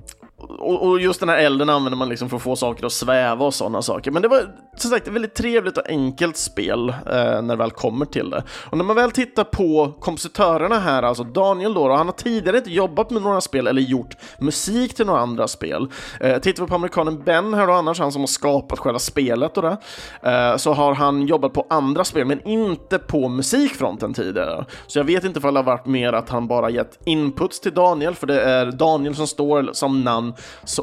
och, 0.49 0.87
och, 0.87 0.99
just 0.99 1.19
den 1.19 1.29
här 1.29 1.37
elden 1.37 1.69
använder 1.69 1.97
man 1.97 2.09
liksom 2.09 2.29
för 2.29 2.37
att 2.37 2.43
få 2.43 2.55
saker 2.55 2.85
att 2.85 2.91
sväva 2.91 3.45
och 3.45 3.53
sådana 3.53 3.81
saker. 3.81 4.11
Men 4.11 4.21
det 4.21 4.27
var 4.27 4.55
som 4.77 4.91
sagt 4.91 5.07
ett 5.07 5.13
väldigt 5.13 5.35
trevligt 5.35 5.77
och 5.77 5.89
enkelt 5.89 6.37
spel 6.37 6.89
eh, 6.89 7.41
när 7.41 7.41
det 7.41 7.55
väl 7.55 7.71
kommer 7.71 8.05
till 8.05 8.29
det. 8.29 8.43
Och 8.69 8.77
när 8.77 8.85
man 8.85 8.95
väl 8.95 9.11
tittar 9.11 9.43
på 9.43 9.93
kompositörerna 9.99 10.79
här, 10.79 11.03
alltså 11.03 11.23
Daniel 11.23 11.73
då, 11.73 11.93
han 11.93 12.05
har 12.05 12.13
tidigare 12.13 12.57
inte 12.57 12.71
jobbat 12.71 13.09
med 13.09 13.21
några 13.21 13.41
spel 13.41 13.67
eller 13.67 13.81
gjort 13.81 14.17
musik 14.39 14.95
till 14.95 15.05
några 15.05 15.19
andra 15.19 15.47
spel. 15.47 15.87
Eh, 16.19 16.37
tittar 16.37 16.63
vi 16.63 16.69
på 16.69 16.75
amerikanen 16.75 17.23
Ben 17.23 17.53
här 17.53 17.67
då, 17.67 17.73
annars 17.73 17.99
han 17.99 18.11
som 18.11 18.21
har 18.21 18.27
skapat 18.27 18.79
själva 18.79 18.99
spelet 18.99 19.57
och 19.57 19.63
det, 19.63 19.77
eh, 20.21 20.57
så 20.57 20.73
har 20.73 20.93
han 20.93 21.27
jobbat 21.27 21.53
på 21.53 21.67
andra 21.69 22.03
spel, 22.03 22.25
men 22.25 22.47
inte 22.47 22.99
på 22.99 23.29
musikfronten 23.29 24.13
tidigare. 24.13 24.65
Så 24.87 24.99
jag 24.99 25.03
vet 25.03 25.23
inte 25.23 25.39
ifall 25.39 25.53
det 25.53 25.59
har 25.59 25.65
varit 25.65 25.85
mer 25.85 26.13
att 26.13 26.29
han 26.29 26.47
bara 26.47 26.69
gett 26.69 26.99
inputs 27.05 27.59
till 27.59 27.73
Daniel, 27.73 28.15
för 28.15 28.27
det 28.27 28.41
är 28.41 28.71
Daniel 28.71 29.15
som 29.15 29.27
står 29.27 29.69
som 29.73 30.01
namn 30.01 30.30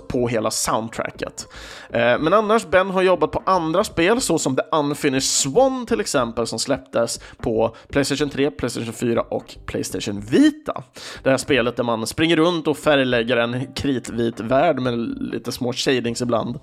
på 0.09 0.29
hela 0.29 0.51
soundtracket. 0.51 1.47
Eh, 1.91 2.19
men 2.19 2.33
annars, 2.33 2.67
Ben 2.67 2.91
har 2.91 3.03
jobbat 3.03 3.31
på 3.31 3.43
andra 3.47 3.85
spel, 3.85 4.21
såsom 4.21 4.57
The 4.57 4.63
Unfinished 4.73 5.23
Swan 5.23 5.87
till 5.87 6.01
exempel, 6.01 6.47
som 6.47 6.59
släpptes 6.59 7.21
på 7.37 7.77
Playstation 7.89 8.31
3, 8.31 8.51
Playstation 8.51 8.93
4 8.93 9.21
och 9.23 9.57
Playstation 9.67 10.21
Vita. 10.21 10.83
Det 11.23 11.31
här 11.31 11.37
spelet 11.37 11.77
där 11.77 11.85
man 11.85 12.07
springer 12.07 12.37
runt 12.37 12.67
och 12.67 12.79
färglägger 12.79 13.37
en 13.37 13.73
kritvit 13.75 14.41
värld 14.41 14.79
med 14.81 14.99
lite 15.33 15.53
små 15.53 15.73
shadings 15.73 16.23
ibland. 16.23 16.59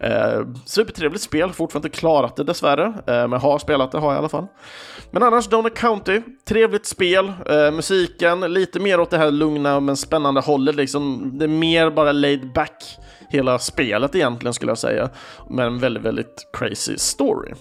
Eh, 0.00 0.40
supertrevligt 0.66 1.22
spel, 1.22 1.52
fortfarande 1.52 1.88
inte 1.88 1.98
klarat 1.98 2.36
det 2.36 2.44
dessvärre, 2.44 2.84
eh, 3.06 3.28
men 3.28 3.32
har 3.32 3.58
spelat 3.58 3.92
det 3.92 3.98
har 3.98 4.08
jag 4.08 4.16
i 4.16 4.18
alla 4.18 4.28
fall. 4.28 4.46
Men 5.10 5.22
annars, 5.22 5.46
Donut 5.48 5.74
County, 5.74 6.22
trevligt 6.48 6.86
spel, 6.86 7.32
eh, 7.46 7.70
musiken 7.70 8.40
lite 8.40 8.80
mer 8.80 9.00
åt 9.00 9.10
det 9.10 9.18
här 9.18 9.30
lugna 9.30 9.80
men 9.80 9.96
spännande 9.96 10.40
hållet 10.40 10.76
liksom. 10.76 11.30
Det 11.38 11.44
är 11.44 11.48
mer 11.48 11.90
bara 11.90 12.12
laid 12.12 12.52
back 12.52 12.98
hela 13.28 13.58
spelet 13.58 14.14
egentligen 14.14 14.54
skulle 14.54 14.70
jag 14.70 14.78
säga. 14.78 15.10
Med 15.50 15.66
en 15.66 15.78
väldigt, 15.78 16.02
väldigt 16.02 16.48
crazy 16.52 16.98
story. 16.98 17.52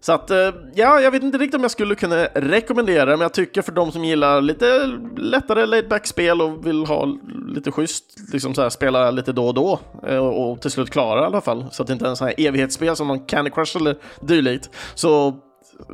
Så 0.00 0.12
att, 0.12 0.30
eh, 0.30 0.50
ja, 0.74 1.00
jag 1.00 1.10
vet 1.10 1.22
inte 1.22 1.38
riktigt 1.38 1.54
om 1.54 1.62
jag 1.62 1.70
skulle 1.70 1.94
kunna 1.94 2.24
rekommendera 2.24 3.04
det, 3.04 3.10
men 3.10 3.20
jag 3.20 3.34
tycker 3.34 3.62
för 3.62 3.72
de 3.72 3.92
som 3.92 4.04
gillar 4.04 4.40
lite 4.40 4.86
lättare 5.16 5.66
laid 5.66 5.88
back-spel 5.88 6.42
och 6.42 6.66
vill 6.66 6.86
ha 6.86 7.18
lite 7.48 7.72
schysst, 7.72 8.04
liksom 8.32 8.54
så 8.54 8.62
här, 8.62 8.68
spela 8.68 9.10
lite 9.10 9.32
då 9.32 9.46
och 9.46 9.54
då 9.54 9.78
eh, 10.06 10.26
och 10.26 10.60
till 10.60 10.70
slut 10.70 10.90
klara 10.90 11.22
i 11.22 11.24
alla 11.24 11.40
fall, 11.40 11.66
så 11.70 11.82
att 11.82 11.86
det 11.86 11.92
inte 11.92 12.04
är 12.04 12.08
en 12.08 12.16
sån 12.16 12.26
här 12.26 12.34
evighetsspel 12.38 12.96
som 12.96 13.08
någon 13.08 13.26
Candy 13.26 13.50
Crush 13.50 13.76
eller 13.76 13.96
dylikt. 14.20 14.70
Så 14.94 15.36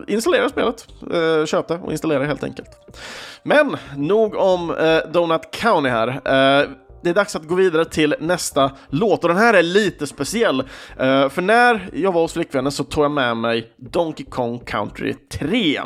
installera 0.09 0.49
spelet, 0.49 0.87
eh, 1.13 1.45
köp 1.47 1.69
det 1.69 1.75
och 1.75 1.93
installera 1.93 2.25
helt 2.25 2.45
enkelt. 2.45 2.69
Men 3.43 3.77
nog 3.97 4.35
om 4.35 4.75
Donut 5.13 5.51
County 5.51 5.91
här 5.91 6.21
det 7.07 7.11
är 7.11 7.15
dags 7.15 7.37
att 7.37 7.49
gå 7.49 7.55
vidare 7.55 7.85
till 7.85 8.15
nästa 8.21 8.71
låt 8.91 9.25
och 9.25 9.29
den 9.29 9.39
här 9.39 9.55
är 9.55 9.63
lite 9.63 10.07
speciell. 10.07 10.61
Uh, 10.61 11.29
för 11.29 11.43
när 11.43 11.91
jag 11.93 12.13
var 12.13 12.23
hos 12.23 12.33
flickvännen 12.33 12.73
så 12.73 12.85
tog 12.85 13.05
jag 13.05 13.11
med 13.11 13.37
mig 13.37 13.73
Donkey 13.77 14.27
Kong 14.27 14.59
Country 14.59 15.15
3. 15.29 15.81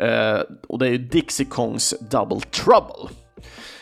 Uh, 0.00 0.08
eh, 0.08 0.40
och 0.68 0.78
det 0.78 0.86
är 0.86 0.90
ju 0.90 0.98
Dixie 0.98 1.46
Kongs 1.46 1.94
Double 2.10 2.40
Trouble. 2.40 3.21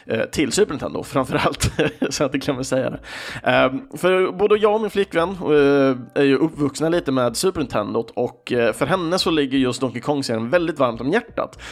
Eh, 0.07 0.25
till 0.25 0.53
Super 0.53 0.73
Nintendo 0.73 1.03
framförallt, 1.03 1.71
så 2.11 2.25
att 2.25 2.35
jag 2.35 2.43
glömmer 2.43 2.63
säga 2.63 2.91
det. 2.91 3.01
Ehm, 3.43 3.83
för 3.97 4.33
både 4.33 4.57
jag 4.57 4.75
och 4.75 4.81
min 4.81 4.91
flickvän 4.91 5.29
eh, 5.29 6.21
är 6.21 6.25
ju 6.25 6.37
uppvuxna 6.37 6.89
lite 6.89 7.13
med 7.13 7.37
Super 7.37 7.61
Nintendo 7.61 8.07
och 8.15 8.53
eh, 8.53 8.73
för 8.73 8.87
henne 8.87 9.19
så 9.19 9.31
ligger 9.31 9.59
just 9.59 9.81
Donkey 9.81 10.01
Kong-serien 10.01 10.51
väldigt 10.51 10.79
varmt 10.79 11.01
om 11.01 11.11
hjärtat. 11.11 11.63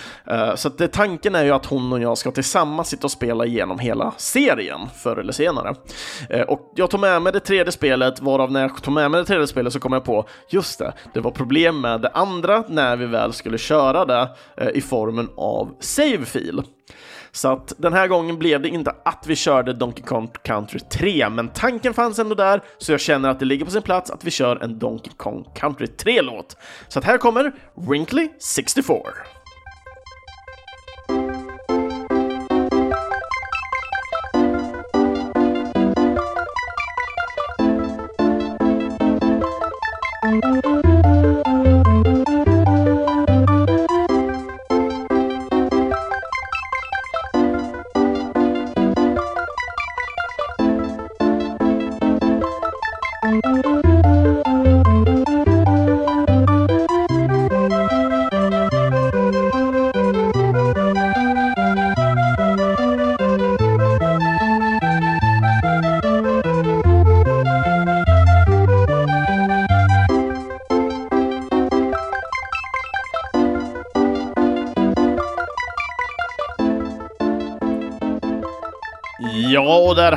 Så 0.54 0.68
att 0.68 0.78
det, 0.78 0.88
tanken 0.88 1.34
är 1.34 1.44
ju 1.44 1.50
att 1.50 1.66
hon 1.66 1.92
och 1.92 2.00
jag 2.00 2.18
ska 2.18 2.30
tillsammans 2.30 2.88
sitta 2.88 3.06
och 3.06 3.10
spela 3.10 3.46
igenom 3.46 3.78
hela 3.78 4.12
serien 4.16 4.80
förr 4.96 5.16
eller 5.16 5.32
senare. 5.32 5.74
Och 6.48 6.72
jag 6.76 6.90
tog 6.90 7.00
med 7.00 7.22
mig 7.22 7.32
det 7.32 7.40
tredje 7.40 7.72
spelet, 7.72 8.20
varav 8.20 8.52
när 8.52 8.60
jag 8.60 8.82
tog 8.82 8.94
med 8.94 9.10
mig 9.10 9.20
det 9.20 9.26
tredje 9.26 9.46
spelet 9.46 9.72
så 9.72 9.80
kom 9.80 9.92
jag 9.92 10.04
på, 10.04 10.28
just 10.48 10.78
det, 10.78 10.92
det 11.14 11.20
var 11.20 11.30
problem 11.30 11.80
med 11.80 12.00
det 12.00 12.08
andra 12.08 12.64
när 12.68 12.96
vi 12.96 13.06
väl 13.06 13.32
skulle 13.32 13.58
köra 13.58 14.04
det 14.04 14.28
i 14.74 14.80
formen 14.80 15.28
av 15.36 15.74
save-fil. 15.80 16.62
Så 17.32 17.48
att 17.48 17.72
den 17.78 17.92
här 17.92 18.08
gången 18.08 18.38
blev 18.38 18.62
det 18.62 18.68
inte 18.68 18.94
att 19.04 19.24
vi 19.26 19.36
körde 19.36 19.72
Donkey 19.72 20.04
Kong 20.04 20.30
Country 20.42 20.80
3, 20.92 21.28
men 21.28 21.48
tanken 21.48 21.94
fanns 21.94 22.18
ändå 22.18 22.34
där, 22.34 22.60
så 22.78 22.92
jag 22.92 23.00
känner 23.00 23.28
att 23.28 23.38
det 23.38 23.44
ligger 23.44 23.64
på 23.64 23.70
sin 23.70 23.82
plats 23.82 24.10
att 24.10 24.24
vi 24.24 24.30
kör 24.30 24.64
en 24.64 24.78
Donkey 24.78 25.12
Kong 25.16 25.44
Country 25.54 25.86
3-låt. 25.86 26.56
Så 26.88 26.98
att 26.98 27.04
här 27.04 27.18
kommer 27.18 27.52
Wrinkly 27.74 28.28
64. 28.38 28.98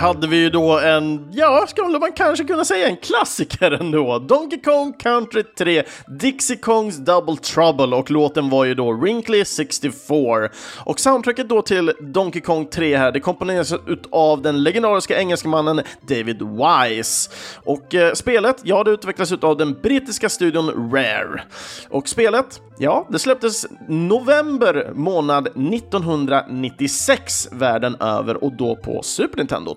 Hade 0.02 0.28
vi 0.28 0.38
ju 0.38 0.50
då 0.50 0.80
en, 0.80 1.21
ja, 1.42 1.66
skulle 1.68 2.00
man 2.00 2.12
kanske 2.12 2.46
kunna 2.46 2.66
säga 2.66 2.88
en 2.88 2.98
klassiker 2.98 3.72
ändå. 3.72 4.20
Donkey 4.20 4.62
Kong 4.62 4.94
Country 4.94 5.44
3, 5.44 5.84
Dixie 6.08 6.58
Kongs 6.58 6.98
Double 6.98 7.36
Trouble 7.36 7.96
och 7.96 8.12
låten 8.12 8.50
var 8.50 8.66
ju 8.66 8.76
då 8.76 8.94
Wrinkly 8.94 9.46
64. 9.46 10.50
Och 10.86 11.00
soundtracket 11.00 11.50
då 11.50 11.62
till 11.62 11.94
Donkey 12.00 12.42
Kong 12.42 12.66
3 12.66 12.98
här, 12.98 13.12
det 13.12 13.20
komponeras 13.20 13.74
av 14.12 14.42
den 14.42 14.64
legendariska 14.64 15.20
engelskmannen 15.20 15.82
David 16.02 16.42
Wise. 16.42 17.32
Och 17.64 17.96
eh, 17.96 18.14
spelet, 18.14 18.56
ja, 18.64 18.84
det 18.84 18.92
utvecklas 18.92 19.32
av 19.32 19.58
den 19.58 19.74
brittiska 19.74 20.30
studion 20.30 20.92
Rare. 20.94 21.42
Och 21.90 22.08
spelet, 22.08 22.62
ja, 22.78 23.08
det 23.10 23.20
släpptes 23.20 23.66
november 23.88 24.92
månad 24.94 25.48
1996 25.48 27.48
världen 27.52 27.96
över 28.00 28.44
och 28.44 28.54
då 28.54 28.76
på 28.76 29.04
Super 29.04 29.38
Nintendo. 29.38 29.76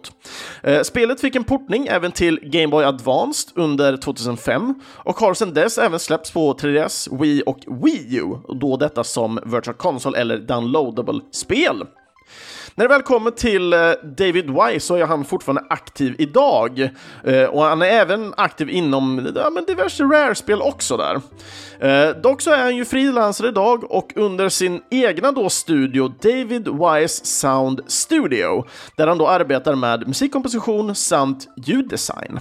Eh, 0.63 0.83
spelet 0.83 1.21
fick 1.21 1.37
en 1.37 1.45
portning 1.59 1.87
även 1.87 2.13
till 2.13 2.41
Game 2.43 2.69
Boy 2.69 2.85
Advanced 2.85 3.51
under 3.55 3.97
2005 3.97 4.75
och 4.97 5.17
har 5.17 5.35
sedan 5.35 5.55
dess 5.55 5.79
även 5.79 5.99
släppts 5.99 6.31
på 6.31 6.55
3DS, 6.55 7.21
Wii 7.21 7.43
och 7.47 7.59
Wii 7.67 8.17
U, 8.17 8.37
då 8.61 8.77
detta 8.77 9.05
som 9.05 9.41
Virtual 9.47 9.77
Console 9.77 10.19
eller 10.19 10.39
downloadable 10.39 11.21
spel. 11.33 11.85
När 12.77 12.85
det 12.85 12.95
väl 12.95 13.03
kommer 13.03 13.31
till 13.31 13.73
eh, 13.73 13.79
David 14.03 14.51
Wise 14.51 14.87
så 14.87 14.97
är 14.97 15.07
han 15.07 15.25
fortfarande 15.25 15.65
aktiv 15.71 16.15
idag. 16.19 16.91
Eh, 17.25 17.45
och 17.45 17.63
han 17.63 17.83
är 17.83 17.87
även 17.87 18.35
aktiv 18.37 18.71
inom 18.71 19.33
ja, 19.37 19.51
men 19.51 19.65
diverse 19.65 20.05
Rare-spel 20.05 20.63
också 20.63 20.97
där. 20.97 21.21
Eh, 21.79 22.17
dock 22.17 22.41
så 22.41 22.51
är 22.51 22.63
han 22.63 22.77
ju 22.77 22.85
frilansare 22.85 23.49
idag 23.49 23.91
och 23.91 24.13
under 24.17 24.49
sin 24.49 24.83
egna 24.91 25.33
då 25.33 25.49
studio 25.49 26.09
David 26.23 26.69
Wise 26.69 27.27
Sound 27.27 27.81
Studio 27.87 28.65
där 28.97 29.07
han 29.07 29.19
då 29.19 29.29
arbetar 29.29 29.75
med 29.75 30.09
musikkomposition 30.09 30.95
samt 30.95 31.49
ljuddesign. 31.57 32.41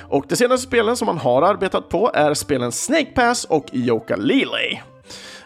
Och 0.00 0.24
de 0.28 0.36
senaste 0.36 0.66
spelen 0.66 0.96
som 0.96 1.08
han 1.08 1.18
har 1.18 1.42
arbetat 1.42 1.88
på 1.88 2.10
är 2.14 2.34
spelen 2.34 2.72
Snake 2.72 3.12
Pass 3.14 3.44
och 3.44 3.66
Yoka 3.72 4.16
Lele. 4.16 4.82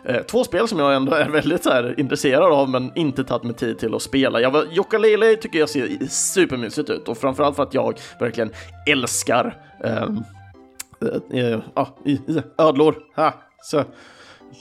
Eh, 0.05 0.23
två 0.23 0.45
spel 0.45 0.69
som 0.69 0.79
jag 0.79 0.95
ändå 0.95 1.14
är 1.14 1.29
väldigt 1.29 1.67
här, 1.67 2.01
intresserad 2.01 2.53
av 2.53 2.69
men 2.71 2.93
inte 2.95 3.25
tagit 3.25 3.45
mig 3.45 3.55
tid 3.55 3.79
till 3.79 3.95
att 3.95 4.03
spela. 4.03 4.40
Jag 4.40 4.55
Yooka-Laylee 4.55 5.37
tycker 5.37 5.59
jag 5.59 5.69
ser 5.69 6.07
supermysigt 6.09 6.90
ut 6.90 7.09
och 7.09 7.19
framförallt 7.19 7.57
för 7.57 7.62
att 7.62 7.75
jag 7.75 7.99
verkligen 8.21 8.51
älskar 8.90 9.57
ehm, 9.85 10.23
eh, 11.33 11.45
eh, 11.45 11.61
ah, 11.75 11.87
ödlor. 12.59 12.97
Ha, 13.17 13.33
så. 13.62 13.85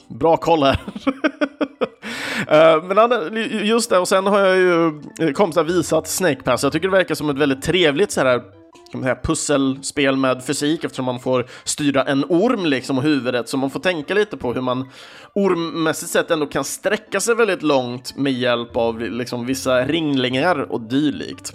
Bra 0.07 0.37
koll 0.37 0.63
här. 0.63 0.79
Eh, 2.47 2.83
men 2.83 3.35
just 3.65 3.89
det, 3.89 3.99
och 3.99 4.07
sen 4.07 4.25
har 4.25 4.39
jag 4.39 4.57
ju 4.57 4.87
eh, 5.19 5.31
kompisar 5.33 5.63
visat 5.63 6.07
Snake 6.07 6.43
Pass. 6.43 6.63
Jag 6.63 6.71
tycker 6.71 6.87
det 6.87 6.97
verkar 6.97 7.15
som 7.15 7.29
ett 7.29 7.37
väldigt 7.37 7.61
trevligt 7.61 8.11
så 8.11 8.21
här 8.21 8.41
kan 8.93 9.01
man 9.01 9.05
säga, 9.05 9.21
pusselspel 9.23 10.17
med 10.17 10.45
fysik 10.45 10.83
eftersom 10.83 11.05
man 11.05 11.19
får 11.19 11.45
styra 11.63 12.03
en 12.03 12.25
orm 12.29 12.65
liksom 12.65 12.97
och 12.97 13.03
huvudet, 13.03 13.49
så 13.49 13.57
man 13.57 13.69
får 13.69 13.79
tänka 13.79 14.13
lite 14.13 14.37
på 14.37 14.53
hur 14.53 14.61
man 14.61 14.89
ormmässigt 15.35 16.11
sett 16.11 16.31
ändå 16.31 16.45
kan 16.45 16.63
sträcka 16.63 17.19
sig 17.19 17.35
väldigt 17.35 17.61
långt 17.61 18.17
med 18.17 18.33
hjälp 18.33 18.77
av 18.77 18.99
liksom, 18.99 19.45
vissa 19.45 19.85
ringlingar 19.85 20.71
och 20.71 20.81
dylikt. 20.81 21.53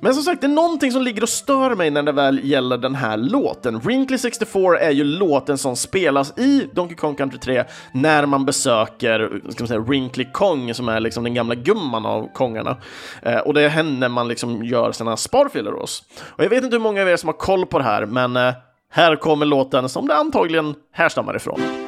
Men 0.00 0.14
som 0.14 0.22
sagt, 0.22 0.40
det 0.40 0.46
är 0.46 0.48
någonting 0.48 0.92
som 0.92 1.02
ligger 1.02 1.22
och 1.22 1.28
stör 1.28 1.74
mig 1.74 1.90
när 1.90 2.02
det 2.02 2.12
väl 2.12 2.40
gäller 2.42 2.78
den 2.78 2.94
här 2.94 3.16
låten. 3.16 3.78
Wrinkly 3.78 4.18
64 4.18 4.78
är 4.78 4.90
ju 4.90 5.04
låten 5.04 5.58
som 5.58 5.76
spelas 5.76 6.38
i 6.38 6.68
Donkey 6.72 6.96
Kong 6.96 7.14
Country 7.14 7.38
3 7.38 7.64
när 7.92 8.26
man 8.26 8.44
besöker 8.44 9.40
ska 9.48 9.62
man 9.62 9.68
säga, 9.68 9.80
Wrinkly 9.80 10.26
Kong, 10.32 10.74
som 10.74 10.88
är 10.88 11.00
liksom 11.00 11.24
den 11.24 11.34
gamla 11.34 11.54
gumman 11.54 12.06
av 12.06 12.32
kongarna. 12.32 12.76
Eh, 13.22 13.38
och 13.38 13.54
det 13.54 13.62
är 13.62 13.68
henne 13.68 14.08
man 14.08 14.28
liksom 14.28 14.64
gör 14.64 14.92
sina 14.92 15.16
sparfiler 15.16 15.72
hos. 15.72 16.02
Och 16.20 16.44
jag 16.44 16.50
vet 16.50 16.64
inte 16.64 16.73
hur 16.74 16.80
många 16.80 17.02
av 17.02 17.08
er 17.08 17.16
som 17.16 17.28
har 17.28 17.34
koll 17.34 17.66
på 17.66 17.78
det 17.78 17.84
här, 17.84 18.06
men 18.06 18.36
eh, 18.36 18.54
här 18.90 19.16
kommer 19.16 19.46
låten 19.46 19.88
som 19.88 20.08
det 20.08 20.14
antagligen 20.14 20.74
härstammar 20.92 21.36
ifrån. 21.36 21.83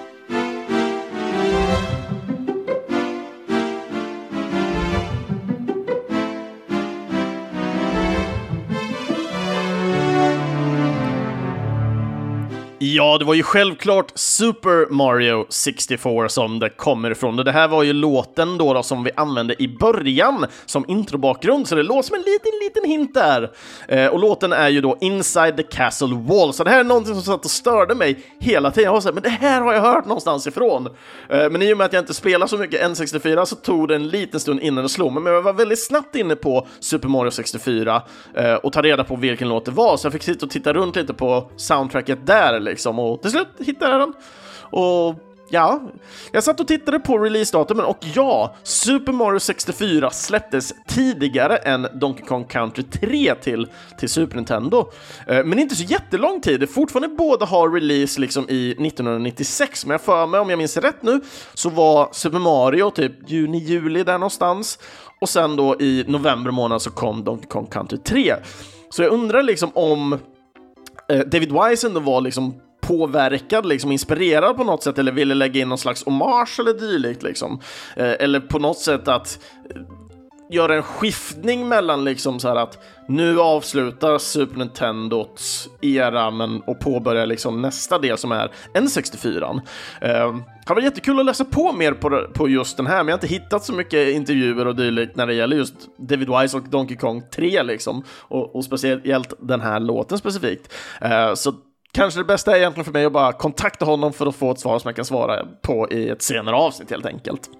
Ja, 12.97 13.19
det 13.19 13.25
var 13.25 13.35
ju 13.35 13.43
självklart 13.43 14.13
Super 14.15 14.93
Mario 14.93 15.47
64 15.49 16.29
som 16.29 16.59
det 16.59 16.69
kommer 16.69 17.11
ifrån. 17.11 17.37
Det 17.37 17.53
här 17.53 17.69
var 17.69 17.83
ju 17.83 17.93
låten 17.93 18.59
då, 18.59 18.75
då 18.75 18.83
som 18.83 19.05
vi 19.05 19.11
använde 19.17 19.63
i 19.63 19.69
början 19.69 20.47
som 20.67 20.85
introbakgrund, 20.89 21.69
så 21.69 21.75
det 21.75 21.83
låter 21.83 22.03
som 22.03 22.15
en 22.15 22.23
liten, 22.23 22.53
liten 22.65 22.91
hint 22.91 23.15
där. 23.15 23.51
Eh, 23.89 24.07
och 24.07 24.19
låten 24.19 24.53
är 24.53 24.69
ju 24.69 24.81
då 24.81 24.97
Inside 25.01 25.57
the 25.57 25.63
Castle 25.63 26.17
Wall, 26.17 26.53
så 26.53 26.65
det 26.65 26.71
här 26.71 26.81
är 26.81 26.85
någonting 26.85 27.15
som 27.15 27.23
satt 27.23 27.45
och 27.45 27.51
störde 27.51 27.95
mig 27.95 28.25
hela 28.39 28.71
tiden. 28.71 28.85
Jag 28.85 28.93
var 28.93 29.01
såhär, 29.01 29.15
men 29.15 29.23
det 29.23 29.29
här 29.29 29.61
har 29.61 29.73
jag 29.73 29.81
hört 29.81 30.07
någonstans 30.07 30.47
ifrån. 30.47 30.87
Eh, 31.29 31.51
men 31.51 31.63
i 31.63 31.73
och 31.73 31.79
med 31.79 31.85
att 31.85 31.93
jag 31.93 32.03
inte 32.03 32.15
spelar 32.15 32.47
så 32.47 32.59
mycket 32.59 32.83
N64 32.83 33.45
så 33.45 33.57
tog 33.57 33.89
det 33.89 33.95
en 33.95 34.09
liten 34.09 34.41
stund 34.41 34.61
innan 34.61 34.83
det 34.83 34.89
slog 34.89 35.13
mig, 35.13 35.23
men 35.23 35.33
jag 35.33 35.43
var 35.43 35.53
väldigt 35.53 35.85
snabbt 35.85 36.17
inne 36.17 36.37
på 36.37 36.67
Super 36.81 37.09
Mario 37.09 37.31
64 37.31 38.03
eh, 38.35 38.55
och 38.55 38.73
ta 38.73 38.83
reda 38.83 39.05
på 39.05 39.17
vilken 39.17 39.49
låt 39.49 39.65
det 39.65 39.71
var, 39.71 39.97
så 39.97 40.07
jag 40.07 40.13
fick 40.13 40.23
sitta 40.23 40.47
och 40.47 40.53
titta 40.53 40.73
runt 40.73 40.97
lite 40.97 41.15
på 41.15 41.51
soundtracket 41.57 42.27
där 42.27 42.61
liksom 42.61 42.86
liksom 42.87 42.99
och 42.99 43.23
till 43.23 43.31
slut 43.31 43.49
hittade 43.59 43.91
jag 43.91 44.01
den. 44.01 44.15
Och 44.71 45.15
ja, 45.51 45.81
jag 46.33 46.45
satt 46.45 46.61
och 46.61 46.69
tittade 46.69 46.99
på 46.99 47.19
releasedatumen 47.19 47.85
och 47.85 47.99
ja, 48.15 48.55
Super 48.63 49.13
Mario 49.13 49.41
64 49.41 50.11
släpptes 50.11 50.75
tidigare 50.87 51.57
än 51.57 51.87
Donkey 51.95 52.27
Kong 52.27 52.45
Country 52.45 52.83
3 52.83 53.35
till, 53.35 53.69
till 53.99 54.09
Super 54.09 54.37
Nintendo. 54.37 54.91
Eh, 55.27 55.45
men 55.45 55.59
inte 55.59 55.75
så 55.75 55.85
jättelång 55.85 56.41
tid, 56.41 56.71
fortfarande 56.71 57.17
båda 57.17 57.47
har 57.47 57.71
release 57.71 58.21
liksom 58.21 58.47
i 58.49 58.71
1996, 58.71 59.87
men 59.87 59.93
jag 59.93 60.01
för 60.01 60.27
mig, 60.27 60.41
om 60.41 60.51
jag 60.51 60.59
minns 60.59 60.77
rätt 60.77 61.03
nu, 61.03 61.21
så 61.55 61.71
var 61.71 62.09
Super 62.13 62.39
Mario 62.39 62.91
typ 62.91 63.31
juni, 63.31 63.59
juli 63.59 64.03
där 64.03 64.19
någonstans. 64.19 64.79
Och 65.21 65.29
sen 65.29 65.57
då 65.57 65.81
i 65.81 66.05
november 66.09 66.51
månad 66.51 66.83
så 66.83 66.91
kom 66.91 67.25
Donkey 67.25 67.47
Kong 67.47 67.67
Country 67.67 67.99
3. 67.99 68.35
Så 68.91 69.03
jag 69.03 69.13
undrar 69.13 69.43
liksom 69.43 69.71
om 69.75 70.13
eh, 71.09 71.19
David 71.19 71.53
Wise 71.53 71.87
ändå 71.87 72.01
var 72.01 72.21
liksom 72.21 72.55
påverkad, 72.87 73.67
liksom 73.67 73.93
inspirerad 73.93 74.57
på 74.57 74.65
något 74.65 74.83
sätt 74.83 74.99
eller 74.99 75.13
ville 75.13 75.35
lägga 75.35 75.61
in 75.61 75.69
någon 75.69 75.79
slags 75.79 76.05
hommage 76.05 76.61
eller 76.61 76.73
dylikt 76.73 77.23
liksom. 77.23 77.61
Eh, 77.97 78.13
eller 78.21 78.41
på 78.41 78.59
något 78.59 78.79
sätt 78.79 79.09
att 79.09 79.39
eh, 79.71 79.81
göra 80.51 80.77
en 80.77 80.83
skiftning 80.83 81.69
mellan 81.69 82.05
liksom 82.05 82.41
så 82.41 82.49
här 82.49 82.57
att 82.57 82.79
nu 83.09 83.41
avslutar 83.41 84.19
Super 84.19 84.59
Nintendots 84.59 85.69
era 85.81 86.31
men, 86.31 86.61
och 86.61 86.81
påbörjar 86.81 87.27
liksom 87.27 87.63
nästa 87.63 87.99
del 87.99 88.19
som 88.19 88.33
är 88.33 88.51
N64. 88.75 89.53
Uh, 89.53 89.61
eh, 90.11 90.37
det 90.67 90.75
var 90.75 90.81
jättekul 90.81 91.21
att 91.21 91.27
läsa 91.27 91.45
på 91.45 91.73
mer 91.73 91.93
på, 91.93 92.27
på 92.35 92.49
just 92.49 92.77
den 92.77 92.87
här, 92.87 92.97
men 92.97 93.09
jag 93.09 93.13
har 93.13 93.25
inte 93.25 93.35
hittat 93.35 93.65
så 93.65 93.73
mycket 93.73 94.09
intervjuer 94.09 94.67
och 94.67 94.77
dylikt 94.77 95.17
när 95.17 95.27
det 95.27 95.35
gäller 95.35 95.57
just 95.57 95.75
David 95.97 96.29
Wise 96.29 96.57
och 96.57 96.69
Donkey 96.69 96.97
Kong 96.97 97.23
3 97.35 97.63
liksom, 97.63 98.05
och, 98.09 98.57
och 98.57 98.65
speciellt 98.65 99.35
den 99.39 99.61
här 99.61 99.81
låten 99.81 100.19
specifikt. 100.19 100.73
Uh, 101.05 101.35
så 101.35 101.55
kanske 101.97 102.21
det 102.21 102.25
bästa 102.25 102.53
är 102.53 102.57
egentligen 102.57 102.85
för 102.85 102.93
mig 102.93 103.05
att 103.05 103.13
bara 103.13 103.33
kontakta 103.33 103.85
honom 103.85 104.13
för 104.13 104.27
att 104.27 104.37
få 104.37 104.51
ett 104.51 104.61
svar 104.61 104.79
som 104.79 104.89
jag 104.89 104.97
kan 104.97 105.05
svara 105.05 105.47
på 105.63 105.91
i 105.91 106.09
ett 106.09 106.23
senare 106.23 106.57
avsnitt 106.57 106.91
helt 106.91 107.07
enkelt. 107.07 107.51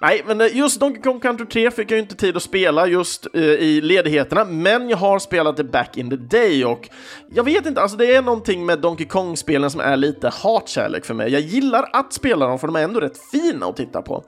Nej, 0.00 0.22
men 0.26 0.40
eh, 0.40 0.56
just 0.56 0.80
Donkey 0.80 1.02
Kong 1.02 1.20
Country 1.20 1.46
3 1.46 1.70
fick 1.70 1.90
jag 1.90 1.96
ju 1.96 2.02
inte 2.02 2.16
tid 2.16 2.36
att 2.36 2.42
spela 2.42 2.86
just 2.86 3.26
uh, 3.36 3.42
i 3.42 3.80
ledigheterna, 3.80 4.44
men 4.44 4.88
jag 4.88 4.96
har 4.96 5.18
spelat 5.18 5.56
det 5.56 5.64
back 5.64 5.96
in 5.96 6.10
the 6.10 6.16
day 6.16 6.64
och 6.64 6.88
jag 7.34 7.44
vet 7.44 7.66
inte, 7.66 7.80
alltså 7.80 7.96
det 7.96 8.14
är 8.14 8.22
någonting 8.22 8.66
med 8.66 8.78
Donkey 8.78 9.06
Kong-spelen 9.06 9.70
som 9.70 9.80
är 9.80 9.96
lite 9.96 10.28
hatkärlek 10.28 11.04
för 11.04 11.14
mig. 11.14 11.32
Jag 11.32 11.40
gillar 11.40 11.90
att 11.92 12.12
spela 12.12 12.46
dem 12.46 12.58
för 12.58 12.66
de 12.66 12.76
är 12.76 12.82
ändå 12.82 13.00
rätt 13.00 13.18
fina 13.32 13.66
att 13.66 13.76
titta 13.76 14.02
på. 14.02 14.24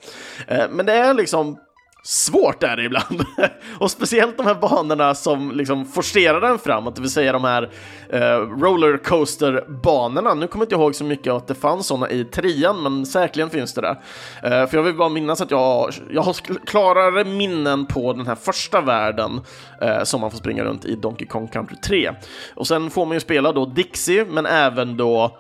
Uh, 0.53 0.65
men 0.71 0.87
det 0.87 0.93
är 0.93 1.15
liksom 1.15 1.59
svårt 2.03 2.63
är 2.63 2.77
det 2.77 2.85
ibland. 2.85 3.25
och 3.79 3.91
speciellt 3.91 4.37
de 4.37 4.47
här 4.47 4.55
banorna 4.55 5.15
som 5.15 5.51
liksom 5.51 5.87
forcerar 5.87 6.41
den 6.41 6.59
framåt, 6.59 6.95
det 6.97 7.01
vill 7.01 7.11
säga 7.11 7.33
de 7.33 7.45
här 7.45 7.71
eh, 8.09 8.21
rollercoaster-banorna. 8.61 10.35
Nu 10.35 10.47
kommer 10.47 10.63
jag 10.63 10.67
inte 10.67 10.75
ihåg 10.75 10.95
så 10.95 11.05
mycket 11.05 11.33
att 11.33 11.47
det 11.47 11.55
fanns 11.55 11.87
sådana 11.87 12.11
i 12.11 12.25
trean, 12.25 12.83
men 12.83 13.07
säkerligen 13.07 13.51
finns 13.51 13.75
det 13.75 13.81
där. 13.81 14.01
Eh, 14.43 14.69
för 14.69 14.77
jag 14.77 14.83
vill 14.83 14.95
bara 14.95 15.09
minnas 15.09 15.41
att 15.41 15.51
jag, 15.51 15.91
jag 16.11 16.23
har 16.23 16.67
klarare 16.67 17.25
minnen 17.25 17.87
på 17.87 18.13
den 18.13 18.27
här 18.27 18.35
första 18.35 18.81
världen 18.81 19.41
eh, 19.81 20.03
som 20.03 20.21
man 20.21 20.31
får 20.31 20.39
springa 20.39 20.65
runt 20.65 20.85
i 20.85 20.95
Donkey 20.95 21.27
Kong 21.27 21.49
Country 21.49 21.77
3. 21.77 22.11
Och 22.55 22.67
sen 22.67 22.91
får 22.91 23.07
man 23.07 23.17
ju 23.17 23.21
spela 23.21 23.53
då 23.53 23.65
Dixie, 23.65 24.25
men 24.25 24.47
även 24.47 24.97
då 24.97 25.39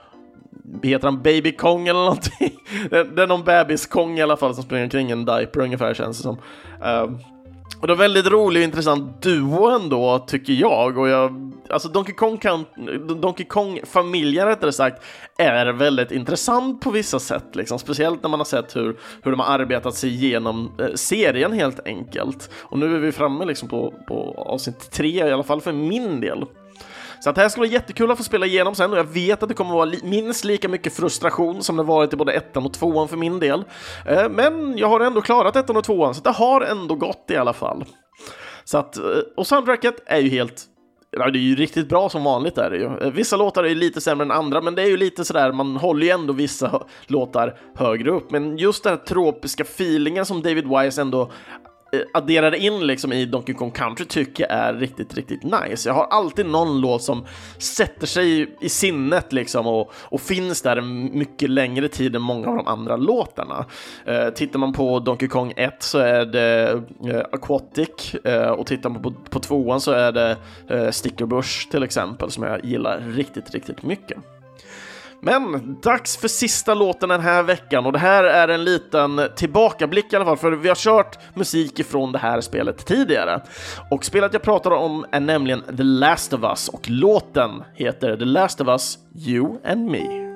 heter 0.82 1.08
han 1.08 1.22
Baby 1.22 1.52
Kong 1.52 1.88
eller 1.88 2.00
någonting? 2.00 2.56
Det, 2.90 3.22
är 3.22 3.26
någon 3.26 3.44
bebis 3.44 3.86
Kong 3.86 4.18
i 4.18 4.22
alla 4.22 4.36
fall 4.36 4.54
som 4.54 4.64
springer 4.64 4.84
omkring 4.84 5.10
en 5.10 5.24
diaper 5.24 5.60
ungefär 5.60 5.94
känns 5.94 6.16
det 6.16 6.22
som. 6.22 6.38
Uh, 6.82 7.20
och 7.80 7.86
det 7.86 7.92
är 7.92 7.96
väldigt 7.96 8.26
rolig 8.26 8.60
och 8.60 8.64
intressant 8.64 9.22
duo 9.22 9.70
ändå, 9.70 10.18
tycker 10.18 10.52
jag. 10.52 10.98
Och 10.98 11.08
jag 11.08 11.52
alltså 11.70 11.88
Donkey 11.88 12.14
Kong, 12.14 12.38
kan, 12.38 12.66
Donkey 13.20 13.46
Kong-familjen 13.46 14.46
rättare 14.46 14.72
sagt, 14.72 15.04
är 15.38 15.72
väldigt 15.72 16.10
intressant 16.10 16.80
på 16.80 16.90
vissa 16.90 17.18
sätt. 17.18 17.56
Liksom. 17.56 17.78
Speciellt 17.78 18.22
när 18.22 18.30
man 18.30 18.40
har 18.40 18.44
sett 18.44 18.76
hur, 18.76 18.96
hur 19.22 19.30
de 19.30 19.40
har 19.40 19.58
arbetat 19.58 19.94
sig 19.94 20.10
igenom 20.10 20.72
eh, 20.78 20.94
serien 20.94 21.52
helt 21.52 21.86
enkelt. 21.86 22.50
Och 22.54 22.78
nu 22.78 22.94
är 22.94 22.98
vi 22.98 23.12
framme 23.12 23.44
liksom 23.44 23.68
på, 23.68 23.94
på 24.08 24.34
avsnitt 24.46 24.90
tre, 24.90 25.28
i 25.28 25.32
alla 25.32 25.42
fall 25.42 25.60
för 25.60 25.72
min 25.72 26.20
del. 26.20 26.44
Så 27.20 27.30
att 27.30 27.36
det 27.36 27.42
här 27.42 27.48
ska 27.48 27.60
vara 27.60 27.70
jättekul 27.70 28.10
att 28.10 28.18
få 28.18 28.24
spela 28.24 28.46
igenom 28.46 28.74
sen 28.74 28.92
och 28.92 28.98
jag 28.98 29.04
vet 29.04 29.42
att 29.42 29.48
det 29.48 29.54
kommer 29.54 29.74
vara 29.74 29.84
li 29.84 30.00
minst 30.02 30.44
lika 30.44 30.68
mycket 30.68 30.92
frustration 30.92 31.62
som 31.62 31.76
det 31.76 31.82
varit 31.82 32.12
i 32.12 32.16
både 32.16 32.32
ettan 32.32 32.64
och 32.64 32.72
tvåan 32.72 33.08
för 33.08 33.16
min 33.16 33.40
del. 33.40 33.64
Eh, 34.06 34.28
men 34.28 34.78
jag 34.78 34.88
har 34.88 35.00
ändå 35.00 35.20
klarat 35.20 35.56
ettan 35.56 35.76
och 35.76 35.84
tvåan, 35.84 36.14
så 36.14 36.20
det 36.20 36.30
har 36.30 36.60
ändå 36.60 36.94
gått 36.94 37.30
i 37.30 37.36
alla 37.36 37.52
fall. 37.52 37.84
Så 38.64 38.78
att, 38.78 38.96
eh, 38.96 39.02
och 39.36 39.46
soundtracket 39.46 39.94
är 40.06 40.18
ju 40.18 40.28
helt 40.28 40.66
Ja, 41.12 41.30
det 41.30 41.38
är 41.38 41.40
ju 41.40 41.56
riktigt 41.56 41.88
bra 41.88 42.08
som 42.08 42.24
vanligt 42.24 42.58
är 42.58 42.70
det 42.70 42.76
ju. 42.76 42.84
Eh, 42.84 43.12
vissa 43.12 43.36
låtar 43.36 43.64
är 43.64 43.74
lite 43.74 44.00
sämre 44.00 44.24
än 44.24 44.30
andra, 44.30 44.60
men 44.60 44.74
det 44.74 44.82
är 44.82 44.86
ju 44.86 44.96
lite 44.96 45.24
sådär, 45.24 45.52
man 45.52 45.76
håller 45.76 46.06
ju 46.06 46.10
ändå 46.10 46.32
vissa 46.32 46.82
låtar 47.06 47.58
högre 47.74 48.10
upp. 48.10 48.30
Men 48.30 48.58
just 48.58 48.84
den 48.84 48.92
här 48.92 49.04
tropiska 49.04 49.62
feelingen 49.62 50.26
som 50.26 50.42
David 50.42 50.68
Wise 50.68 51.00
ändå 51.00 51.30
Eh, 51.92 52.00
adderade 52.14 52.58
in 52.58 52.86
liksom 52.86 53.12
i 53.12 53.24
Donkey 53.24 53.54
Kong 53.54 53.70
Country 53.70 54.06
tycker 54.06 54.46
jag 54.48 54.52
är 54.52 54.74
riktigt, 54.74 55.14
riktigt 55.14 55.42
nice. 55.42 55.88
Jag 55.88 55.94
har 55.94 56.04
alltid 56.04 56.46
någon 56.46 56.80
låt 56.80 57.02
som 57.02 57.26
sätter 57.58 58.06
sig 58.06 58.56
i 58.60 58.68
sinnet 58.68 59.32
liksom 59.32 59.66
och, 59.66 59.92
och 59.94 60.20
finns 60.20 60.62
där 60.62 60.80
mycket 60.80 61.50
längre 61.50 61.88
tid 61.88 62.16
än 62.16 62.22
många 62.22 62.48
av 62.48 62.56
de 62.56 62.66
andra 62.66 62.96
låtarna. 62.96 63.66
Eh, 64.04 64.28
tittar 64.28 64.58
man 64.58 64.72
på 64.72 64.98
Donkey 64.98 65.28
Kong 65.28 65.52
1 65.56 65.82
så 65.82 65.98
är 65.98 66.26
det 66.26 66.82
eh, 67.06 67.20
Aquatic 67.32 68.14
eh, 68.24 68.50
och 68.50 68.66
tittar 68.66 68.90
man 68.90 69.02
på, 69.02 69.12
på 69.30 69.40
tvåan 69.40 69.80
så 69.80 69.92
är 69.92 70.12
det 70.12 70.30
eh, 70.30 70.36
Sticker 70.66 70.92
Stickerbush 70.92 71.70
till 71.70 71.82
exempel 71.82 72.30
som 72.30 72.42
jag 72.42 72.64
gillar 72.64 73.00
riktigt, 73.00 73.50
riktigt 73.50 73.82
mycket. 73.82 74.18
Men 75.22 75.76
dags 75.82 76.16
för 76.16 76.28
sista 76.28 76.74
låten 76.74 77.08
den 77.08 77.20
här 77.20 77.42
veckan 77.42 77.86
och 77.86 77.92
det 77.92 77.98
här 77.98 78.24
är 78.24 78.48
en 78.48 78.64
liten 78.64 79.20
tillbakablick 79.36 80.12
i 80.12 80.16
alla 80.16 80.24
fall 80.24 80.36
för 80.36 80.52
vi 80.52 80.68
har 80.68 80.76
kört 80.76 81.18
musik 81.34 81.78
ifrån 81.78 82.12
det 82.12 82.18
här 82.18 82.40
spelet 82.40 82.86
tidigare. 82.86 83.40
Och 83.90 84.04
spelet 84.04 84.32
jag 84.32 84.42
pratar 84.42 84.70
om 84.70 85.06
är 85.12 85.20
nämligen 85.20 85.62
The 85.76 85.82
Last 85.82 86.32
of 86.32 86.42
Us 86.42 86.68
och 86.68 86.90
låten 86.90 87.62
heter 87.74 88.16
The 88.16 88.24
Last 88.24 88.60
of 88.60 88.68
Us 88.68 88.98
You 89.14 89.58
and 89.64 89.90
Me. 89.90 90.29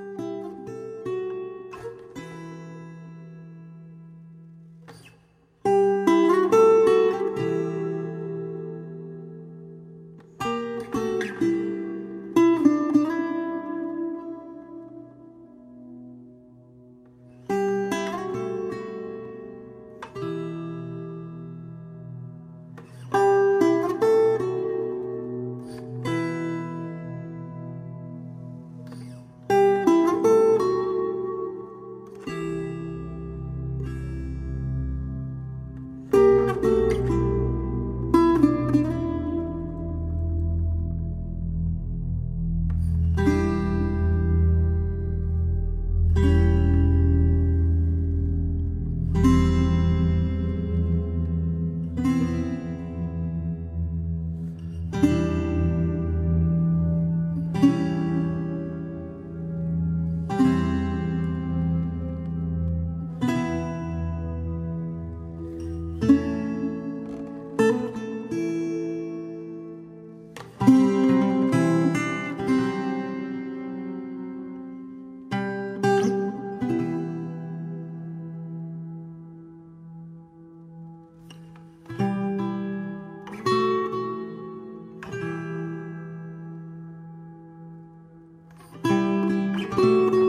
The 89.76 90.23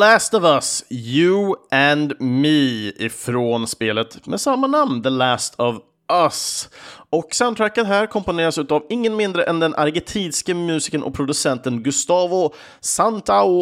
Last 0.00 0.34
of 0.34 0.44
Us, 0.44 0.84
You 0.90 1.54
and 1.70 2.20
Me 2.20 2.92
ifrån 2.96 3.66
spelet 3.66 4.26
med 4.26 4.40
samma 4.40 4.66
namn, 4.66 5.02
The 5.02 5.10
Last 5.10 5.60
of 5.60 5.76
Us. 6.12 6.68
Och 7.10 7.34
soundtracket 7.34 7.86
här 7.86 8.06
komponeras 8.06 8.58
av 8.58 8.86
ingen 8.88 9.16
mindre 9.16 9.44
än 9.44 9.60
den 9.60 9.74
argentinske 9.74 10.54
musikern 10.54 11.02
och 11.02 11.14
producenten 11.14 11.82
Gustavo 11.82 12.54
Santaolala. 12.80 13.60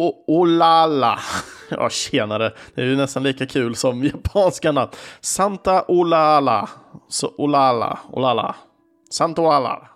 Ja, 1.70 1.90
tjenare. 1.90 2.53
Det 2.74 2.81
är 2.83 2.87
ju 2.87 2.96
nästan 2.96 3.22
lika 3.22 3.46
kul 3.46 3.77
som 3.77 4.05
japanska 4.14 4.72
namn. 4.72 4.90
Santaolala. 5.20 6.68
Så 7.09 7.35
Olala, 7.38 7.98
Olala. 8.12 8.55
Santaolala. 9.11 9.88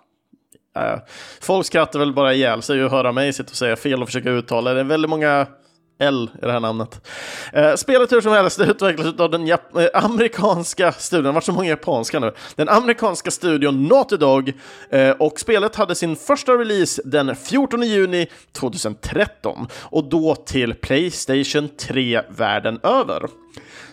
Äh, 0.75 0.99
folk 1.41 1.65
skrattar 1.65 1.99
väl 1.99 2.13
bara 2.13 2.33
ihjäl 2.33 2.61
sig 2.61 2.83
och 2.83 2.91
höra 2.91 3.11
mig 3.11 3.33
sitta 3.33 3.49
och 3.49 3.57
säga 3.57 3.75
fel 3.75 4.01
och 4.01 4.07
försöka 4.07 4.29
uttala. 4.29 4.73
Det 4.73 4.79
är 4.79 4.83
väldigt 4.83 5.09
många 5.09 5.47
L 5.99 6.29
i 6.41 6.45
det 6.45 6.51
här 6.51 6.59
namnet. 6.59 7.07
Eh, 7.53 7.75
spelet 7.75 8.11
hur 8.11 8.21
som 8.21 8.31
helst 8.31 8.59
utvecklas 8.59 9.19
av 9.19 9.31
den 9.31 9.47
Jap 9.47 9.77
eh, 9.77 9.85
amerikanska 9.93 10.91
studion, 10.91 11.23
det 11.23 11.29
har 11.29 11.33
varit 11.33 11.43
så 11.43 11.51
många 11.51 11.69
japanska 11.69 12.19
nu, 12.19 12.33
den 12.55 12.69
amerikanska 12.69 13.31
studion 13.31 13.87
Naughty 13.87 14.17
Dog 14.17 14.53
eh, 14.89 15.09
och 15.11 15.39
spelet 15.39 15.75
hade 15.75 15.95
sin 15.95 16.15
första 16.15 16.51
release 16.51 17.01
den 17.05 17.35
14 17.35 17.81
juni 17.81 18.27
2013 18.51 19.67
och 19.73 20.03
då 20.09 20.35
till 20.35 20.73
Playstation 20.73 21.69
3 21.77 22.21
världen 22.29 22.79
över. 22.83 23.42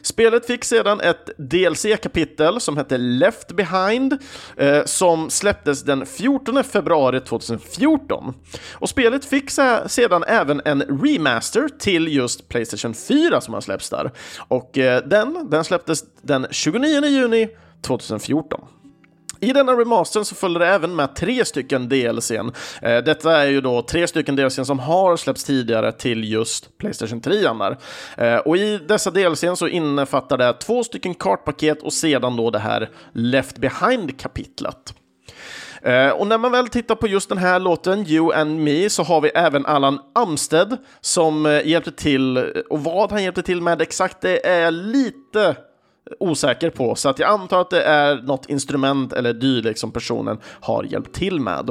Spelet 0.03 0.47
fick 0.47 0.65
sedan 0.65 1.01
ett 1.01 1.31
DLC-kapitel 1.39 2.61
som 2.61 2.77
hette 2.77 2.99
Left 2.99 3.53
Behind 3.53 4.19
eh, 4.57 4.85
som 4.85 5.31
släpptes 5.31 5.83
den 5.83 6.07
14 6.07 6.65
februari 6.65 7.21
2014. 7.21 8.35
Och 8.73 8.89
spelet 8.89 9.25
fick 9.25 9.51
sedan 9.87 10.25
även 10.27 10.61
en 10.65 10.83
remaster 10.83 11.69
till 11.79 12.09
just 12.09 12.49
Playstation 12.49 12.95
4 12.95 13.41
som 13.41 13.55
har 13.55 13.61
släppts 13.61 13.91
där. 13.91 14.11
Och 14.49 14.79
eh, 14.79 15.03
den, 15.07 15.51
den 15.51 15.65
släpptes 15.65 16.05
den 16.23 16.47
29 16.51 17.05
juni 17.05 17.49
2014. 17.83 18.61
I 19.41 19.53
denna 19.53 19.73
remastern 19.73 20.25
så 20.25 20.35
följer 20.35 20.59
det 20.59 20.67
även 20.67 20.97
med 20.97 21.17
tre 21.17 21.45
stycken 21.45 21.89
DLCn. 21.89 22.53
Eh, 22.83 22.99
detta 22.99 23.43
är 23.43 23.47
ju 23.47 23.61
då 23.61 23.83
tre 23.83 24.07
stycken 24.07 24.37
DLCn 24.37 24.65
som 24.65 24.79
har 24.79 25.17
släppts 25.17 25.45
tidigare 25.45 25.93
till 25.93 26.33
just 26.33 26.79
Playstation 26.79 27.21
3 27.21 27.35
där. 27.37 27.79
Eh, 28.17 28.37
och 28.37 28.57
i 28.57 28.79
dessa 28.89 29.11
DLCn 29.11 29.57
så 29.57 29.69
innefattar 29.69 30.39
det 30.39 30.53
två 30.53 30.85
stycken 30.85 31.15
kartpaket 31.15 31.83
och 31.83 31.93
sedan 31.93 32.37
då 32.37 32.51
det 32.51 32.59
här 32.59 32.91
Left 33.13 33.59
Behind-kapitlet. 33.59 34.95
Uh, 35.87 36.09
och 36.09 36.27
när 36.27 36.39
man 36.39 36.53
väl 36.53 36.69
tittar 36.69 36.95
på 36.95 37.07
just 37.07 37.29
den 37.29 37.39
här 37.39 37.61
låten, 37.61 38.07
You 38.07 38.33
and 38.33 38.61
Me, 38.61 38.91
så 38.91 39.03
har 39.03 39.21
vi 39.21 39.29
även 39.29 39.67
Allan 39.67 39.99
Amsted 40.15 40.77
som 41.01 41.47
uh, 41.47 41.67
hjälpte 41.67 41.93
till. 41.93 42.39
Och 42.71 42.85
vad 42.85 43.13
han 43.13 43.23
hjälpte 43.23 43.43
till 43.43 43.63
med 43.63 43.83
exakt, 43.83 44.21
det 44.21 44.47
är 44.47 44.71
lite 44.71 45.57
osäker 46.21 46.71
på, 46.71 46.95
så 46.95 47.09
att 47.09 47.19
jag 47.19 47.31
antar 47.31 47.61
att 47.61 47.71
det 47.71 47.83
är 47.83 48.17
något 48.17 48.51
instrument 48.51 49.13
eller 49.13 49.33
dylikt 49.33 49.79
som 49.79 49.91
personen 49.91 50.39
har 50.61 50.85
hjälpt 50.85 51.15
till 51.15 51.41
med. 51.41 51.71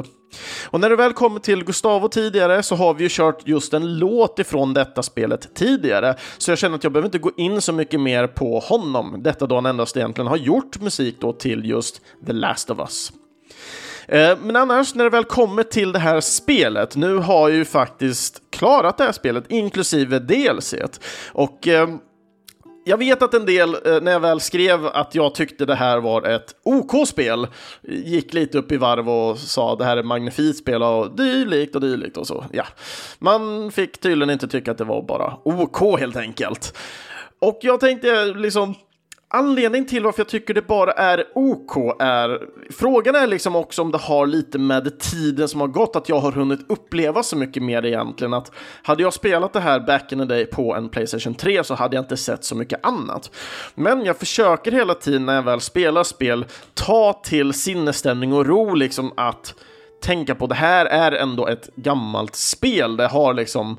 Och 0.66 0.80
när 0.80 0.90
det 0.90 0.96
väl 0.96 1.12
kommer 1.12 1.40
till 1.40 1.64
Gustavo 1.64 2.08
tidigare 2.08 2.62
så 2.62 2.74
har 2.74 2.94
vi 2.94 3.02
ju 3.02 3.08
kört 3.12 3.48
just 3.48 3.74
en 3.74 3.98
låt 3.98 4.38
ifrån 4.38 4.74
detta 4.74 5.02
spelet 5.02 5.54
tidigare, 5.54 6.14
så 6.38 6.50
jag 6.50 6.58
känner 6.58 6.76
att 6.76 6.84
jag 6.84 6.92
behöver 6.92 7.08
inte 7.08 7.18
gå 7.18 7.30
in 7.36 7.60
så 7.60 7.72
mycket 7.72 8.00
mer 8.00 8.26
på 8.26 8.58
honom, 8.58 9.22
detta 9.22 9.46
då 9.46 9.54
han 9.54 9.66
endast 9.66 9.96
egentligen 9.96 10.28
har 10.28 10.36
gjort 10.36 10.80
musik 10.80 11.16
då 11.20 11.32
till 11.32 11.64
just 11.64 12.00
The 12.26 12.32
Last 12.32 12.70
of 12.70 12.78
Us. 12.78 13.12
Eh, 14.08 14.38
men 14.42 14.56
annars, 14.56 14.94
när 14.94 15.04
det 15.04 15.10
väl 15.10 15.24
kommer 15.24 15.62
till 15.62 15.92
det 15.92 15.98
här 15.98 16.20
spelet, 16.20 16.96
nu 16.96 17.16
har 17.16 17.48
jag 17.48 17.58
ju 17.58 17.64
faktiskt 17.64 18.42
klarat 18.50 18.98
det 18.98 19.04
här 19.04 19.12
spelet, 19.12 19.44
inklusive 19.48 20.18
DLC. 20.18 20.74
Och 21.32 21.68
eh, 21.68 21.88
jag 22.84 22.96
vet 22.96 23.22
att 23.22 23.34
en 23.34 23.46
del, 23.46 23.74
eh, 23.74 24.00
när 24.02 24.12
jag 24.12 24.20
väl 24.20 24.40
skrev 24.40 24.86
att 24.86 25.14
jag 25.14 25.34
tyckte 25.34 25.66
det 25.66 25.74
här 25.74 25.98
var 25.98 26.22
ett 26.22 26.54
OK-spel, 26.62 27.46
gick 27.82 28.32
lite 28.32 28.58
upp 28.58 28.72
i 28.72 28.76
varv 28.76 29.10
och 29.10 29.38
sa 29.38 29.76
det 29.76 29.84
här 29.84 29.96
är 29.96 30.00
ett 30.00 30.06
magnifikt 30.06 30.58
spel 30.58 30.82
och 30.82 31.16
dylikt 31.16 31.74
och 31.74 31.80
dylikt 31.80 32.16
och 32.16 32.26
så. 32.26 32.44
Ja, 32.52 32.64
man 33.18 33.72
fick 33.72 34.00
tydligen 34.00 34.30
inte 34.30 34.48
tycka 34.48 34.70
att 34.70 34.78
det 34.78 34.84
var 34.84 35.02
bara 35.02 35.36
OK 35.44 35.98
helt 35.98 36.16
enkelt. 36.16 36.76
Och 37.38 37.58
jag 37.62 37.80
tänkte 37.80 38.24
liksom 38.24 38.74
Anledningen 39.32 39.86
till 39.86 40.04
varför 40.04 40.20
jag 40.20 40.28
tycker 40.28 40.54
det 40.54 40.66
bara 40.66 40.92
är 40.92 41.24
OK 41.34 41.76
är... 42.00 42.40
Frågan 42.70 43.14
är 43.14 43.26
liksom 43.26 43.56
också 43.56 43.82
om 43.82 43.92
det 43.92 43.98
har 43.98 44.26
lite 44.26 44.58
med 44.58 44.98
tiden 44.98 45.48
som 45.48 45.60
har 45.60 45.68
gått, 45.68 45.96
att 45.96 46.08
jag 46.08 46.20
har 46.20 46.32
hunnit 46.32 46.60
uppleva 46.68 47.22
så 47.22 47.36
mycket 47.36 47.62
mer 47.62 47.84
egentligen. 47.84 48.34
Att 48.34 48.52
hade 48.82 49.02
jag 49.02 49.12
spelat 49.12 49.52
det 49.52 49.60
här 49.60 49.80
back 49.80 50.12
in 50.12 50.18
the 50.18 50.24
day 50.24 50.46
på 50.46 50.74
en 50.74 50.88
Playstation 50.88 51.34
3 51.34 51.64
så 51.64 51.74
hade 51.74 51.96
jag 51.96 52.02
inte 52.02 52.16
sett 52.16 52.44
så 52.44 52.54
mycket 52.54 52.86
annat. 52.86 53.30
Men 53.74 54.04
jag 54.04 54.16
försöker 54.16 54.72
hela 54.72 54.94
tiden 54.94 55.26
när 55.26 55.34
jag 55.34 55.42
väl 55.42 55.60
spelar 55.60 56.04
spel 56.04 56.46
ta 56.74 57.12
till 57.12 57.52
sinnesstämning 57.52 58.32
och 58.32 58.46
ro 58.46 58.74
liksom 58.74 59.12
att 59.16 59.54
tänka 60.02 60.34
på 60.34 60.46
det 60.46 60.54
här 60.54 60.86
är 60.86 61.12
ändå 61.12 61.46
ett 61.46 61.68
gammalt 61.76 62.36
spel. 62.36 62.96
Det 62.96 63.06
har 63.06 63.34
liksom 63.34 63.76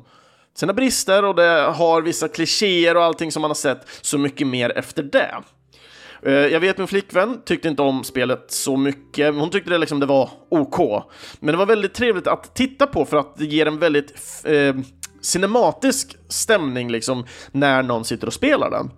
sina 0.54 0.72
brister 0.72 1.24
och 1.24 1.34
det 1.34 1.72
har 1.76 2.02
vissa 2.02 2.28
klichéer 2.28 2.96
och 2.96 3.04
allting 3.04 3.32
som 3.32 3.40
man 3.40 3.50
har 3.50 3.54
sett 3.54 3.86
så 4.00 4.18
mycket 4.18 4.46
mer 4.46 4.78
efter 4.78 5.02
det. 5.02 5.34
Eh, 6.22 6.32
jag 6.32 6.60
vet 6.60 6.78
min 6.78 6.86
flickvän 6.86 7.40
tyckte 7.44 7.68
inte 7.68 7.82
om 7.82 8.04
spelet 8.04 8.44
så 8.48 8.76
mycket. 8.76 9.34
Hon 9.34 9.50
tyckte 9.50 9.70
det, 9.70 9.78
liksom, 9.78 10.00
det 10.00 10.06
var 10.06 10.30
OK. 10.48 11.04
Men 11.40 11.52
det 11.52 11.58
var 11.58 11.66
väldigt 11.66 11.94
trevligt 11.94 12.26
att 12.26 12.54
titta 12.54 12.86
på 12.86 13.04
för 13.04 13.16
att 13.16 13.36
det 13.36 13.44
ger 13.44 13.66
en 13.66 13.78
väldigt 13.78 14.42
eh, 14.44 14.74
cinematisk 15.20 16.16
stämning 16.28 16.90
liksom, 16.90 17.26
när 17.52 17.82
någon 17.82 18.04
sitter 18.04 18.26
och 18.26 18.32
spelar 18.32 18.70
den. 18.70 18.90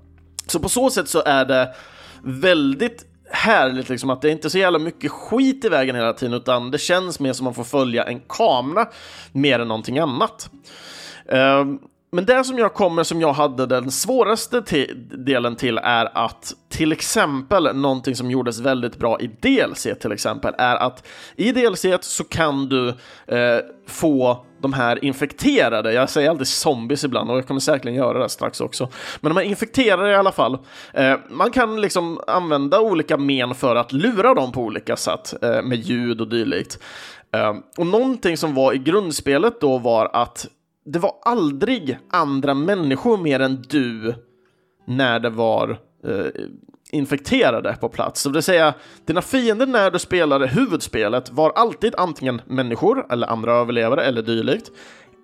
Så 0.47 0.61
på 0.61 0.69
så 0.69 0.90
sätt 0.90 1.09
så 1.09 1.23
är 1.27 1.45
det 1.45 1.75
väldigt 2.23 3.07
härligt 3.31 3.89
liksom 3.89 4.11
att 4.11 4.23
det 4.23 4.29
är 4.29 4.33
inte 4.33 4.51
så 4.51 4.59
jävla 4.59 4.79
mycket 4.79 5.11
skit 5.11 5.65
i 5.65 5.69
vägen 5.69 5.97
hela 5.97 6.13
tiden 6.13 6.35
utan 6.35 6.71
det 6.71 6.79
känns 6.79 7.21
mer 7.21 7.33
som 7.33 7.47
att 7.47 7.57
man 7.57 7.65
får 7.65 7.79
följa 7.79 8.05
en 8.05 8.21
kamera 8.21 8.87
mer 9.33 9.59
än 9.59 9.69
någonting 9.69 9.99
annat. 9.99 10.51
Uh, 11.33 11.75
men 12.14 12.24
det 12.24 12.44
som 12.44 12.59
jag 12.59 12.74
kommer 12.74 13.03
som 13.03 13.20
jag 13.20 13.33
hade 13.33 13.66
den 13.66 13.90
svåraste 13.90 14.61
delen 15.27 15.57
till 15.57 15.79
är 15.79 16.18
att 16.24 16.53
till 16.68 16.92
exempel 16.92 17.77
någonting 17.77 18.16
som 18.16 18.31
gjordes 18.31 18.61
väldigt 18.61 18.96
bra 18.96 19.20
i 19.20 19.27
DLC 19.27 19.87
till 20.00 20.12
exempel 20.12 20.55
är 20.59 20.77
att 20.77 21.07
i 21.37 21.53
DLC 21.53 21.85
så 22.00 22.24
kan 22.24 22.68
du 22.68 22.88
eh, 23.27 23.59
få 23.87 24.46
de 24.61 24.72
här 24.72 25.05
infekterade, 25.05 25.92
jag 25.92 26.11
säger 26.11 26.31
alltid 26.31 26.46
zombies 26.46 27.05
ibland 27.05 27.31
och 27.31 27.37
jag 27.37 27.46
kommer 27.46 27.61
säkerligen 27.61 27.98
göra 27.98 28.18
det 28.18 28.29
strax 28.29 28.61
också, 28.61 28.88
men 29.20 29.35
de 29.35 29.37
här 29.37 29.44
infekterade 29.44 30.11
i 30.11 30.14
alla 30.14 30.33
fall, 30.33 30.59
eh, 30.92 31.14
man 31.31 31.50
kan 31.50 31.81
liksom 31.81 32.20
använda 32.27 32.81
olika 32.81 33.16
men 33.16 33.55
för 33.55 33.77
att 33.77 33.92
lura 33.92 34.35
dem 34.35 34.53
på 34.53 34.62
olika 34.62 34.96
sätt 34.96 35.35
eh, 35.42 35.62
med 35.62 35.79
ljud 35.79 36.20
och 36.20 36.29
dylikt. 36.29 36.79
Eh, 37.33 37.55
och 37.79 37.87
någonting 37.87 38.37
som 38.37 38.55
var 38.55 38.72
i 38.72 38.79
grundspelet 38.79 39.61
då 39.61 39.79
var 39.79 40.11
att 40.12 40.46
det 40.85 40.99
var 40.99 41.14
aldrig 41.23 41.99
andra 42.11 42.55
människor 42.55 43.16
mer 43.16 43.40
än 43.40 43.62
du 43.68 44.14
när 44.87 45.20
det 45.20 45.31
var 45.31 45.70
eh, 46.05 46.27
infekterade 46.90 47.77
på 47.81 47.88
plats. 47.88 48.20
Så 48.20 48.29
det 48.29 48.33
vill 48.33 48.42
säga, 48.42 48.75
dina 49.07 49.23
fiender 49.23 49.66
när 49.66 49.90
du 49.90 49.99
spelade 49.99 50.47
huvudspelet 50.47 51.31
var 51.31 51.51
alltid 51.51 51.94
antingen 51.94 52.40
människor 52.47 53.07
eller 53.11 53.27
andra 53.27 53.53
överlevare 53.53 54.05
eller 54.05 54.23
dylikt, 54.23 54.70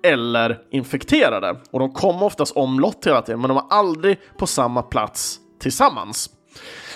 eller 0.03 0.59
infekterade. 0.71 1.57
Och 1.71 1.81
de 1.81 1.93
kom 1.93 2.23
oftast 2.23 2.57
omlott 2.57 3.07
hela 3.07 3.23
tiden, 3.23 3.41
men 3.41 3.49
de 3.49 3.55
var 3.55 3.67
aldrig 3.71 4.19
på 4.39 4.47
samma 4.47 4.83
plats 4.83 5.39
tillsammans. 5.61 6.31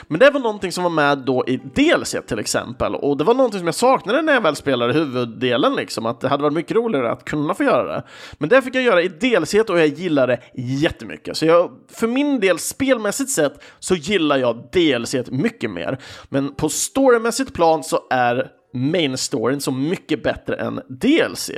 Men 0.09 0.21
det 0.21 0.31
var 0.31 0.41
någonting 0.41 0.73
som 0.73 0.85
var 0.85 0.91
med 0.91 1.19
då 1.19 1.45
i 1.47 1.57
DLC 1.57 2.17
till 2.27 2.39
exempel, 2.39 2.95
och 2.95 3.17
det 3.17 3.25
var 3.25 3.35
någonting 3.35 3.59
som 3.59 3.67
jag 3.67 3.75
saknade 3.75 4.23
när 4.23 4.33
jag 4.35 4.41
väl 4.41 4.57
spelade 4.57 4.93
huvuddelen, 4.93 5.75
liksom, 5.75 6.07
att 6.07 6.21
det 6.21 6.29
hade 6.29 6.43
varit 6.43 6.55
mycket 6.55 6.77
roligare 6.77 7.11
att 7.11 7.25
kunna 7.25 7.55
få 7.55 7.65
göra 7.65 7.97
det. 7.97 8.03
Men 8.39 8.49
det 8.49 8.63
fick 8.63 8.75
jag 8.75 8.83
göra 8.83 9.03
i 9.03 9.09
DLC 9.09 9.55
och 9.55 9.79
jag 9.79 9.87
gillar 9.87 10.27
det 10.27 10.41
jättemycket. 10.55 11.37
Så 11.37 11.47
jag, 11.47 11.71
för 11.89 12.07
min 12.07 12.41
del, 12.41 12.59
spelmässigt 12.59 13.31
sett, 13.31 13.63
så 13.79 13.95
gillar 13.95 14.37
jag 14.37 14.69
DLC 14.73 15.15
mycket 15.31 15.71
mer. 15.71 15.99
Men 16.29 16.55
på 16.55 16.69
storymässigt 16.69 17.55
plan 17.55 17.85
så 17.85 18.01
är 18.11 18.51
main 18.75 19.17
storyn 19.17 19.61
så 19.61 19.71
mycket 19.71 20.23
bättre 20.23 20.57
än 20.57 20.81
DLC. 20.89 21.51
Eh, 21.51 21.57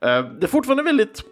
det 0.00 0.42
är 0.42 0.46
fortfarande 0.46 0.82
väldigt, 0.82 1.22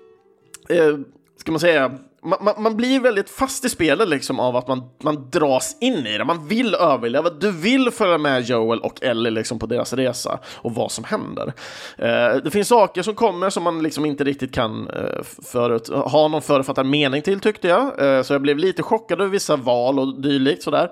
eh, 0.68 0.98
ska 1.36 1.52
man 1.52 1.60
säga, 1.60 1.98
man, 2.24 2.62
man, 2.62 2.76
blir 2.76 3.00
väldigt 3.00 3.30
fast 3.30 3.64
i 3.64 3.68
spelet 3.68 4.08
liksom 4.08 4.40
av 4.40 4.56
att 4.56 4.68
man, 4.68 4.82
man 5.02 5.30
dras 5.30 5.76
in 5.80 6.06
i 6.06 6.18
det. 6.18 6.24
Man 6.24 6.48
vill 6.48 6.74
överleva. 6.74 7.30
Du 7.30 7.50
vill 7.50 7.90
följa 7.90 8.18
med 8.18 8.42
Joel 8.42 8.80
och 8.80 9.02
Ellie 9.02 9.30
liksom 9.30 9.58
på 9.58 9.66
deras 9.66 9.92
resa 9.92 10.38
och 10.56 10.74
vad 10.74 10.92
som 10.92 11.04
händer. 11.04 11.52
Eh, 11.98 12.36
det 12.44 12.50
finns 12.50 12.68
saker 12.68 13.02
som 13.02 13.14
kommer 13.14 13.50
som 13.50 13.62
man 13.62 13.82
liksom 13.82 14.06
inte 14.06 14.24
riktigt 14.24 14.54
kan 14.54 14.88
eh, 14.88 15.22
förut, 15.52 15.88
ha 15.88 16.28
någon 16.28 16.42
förutfattad 16.42 16.86
mening 16.86 17.22
till 17.22 17.40
tyckte 17.40 17.68
jag. 17.68 18.16
Eh, 18.16 18.22
så 18.22 18.34
jag 18.34 18.42
blev 18.42 18.58
lite 18.58 18.82
chockad 18.82 19.20
över 19.20 19.30
vissa 19.30 19.56
val 19.56 19.98
och 19.98 20.20
dylikt 20.20 20.62
sådär. 20.62 20.90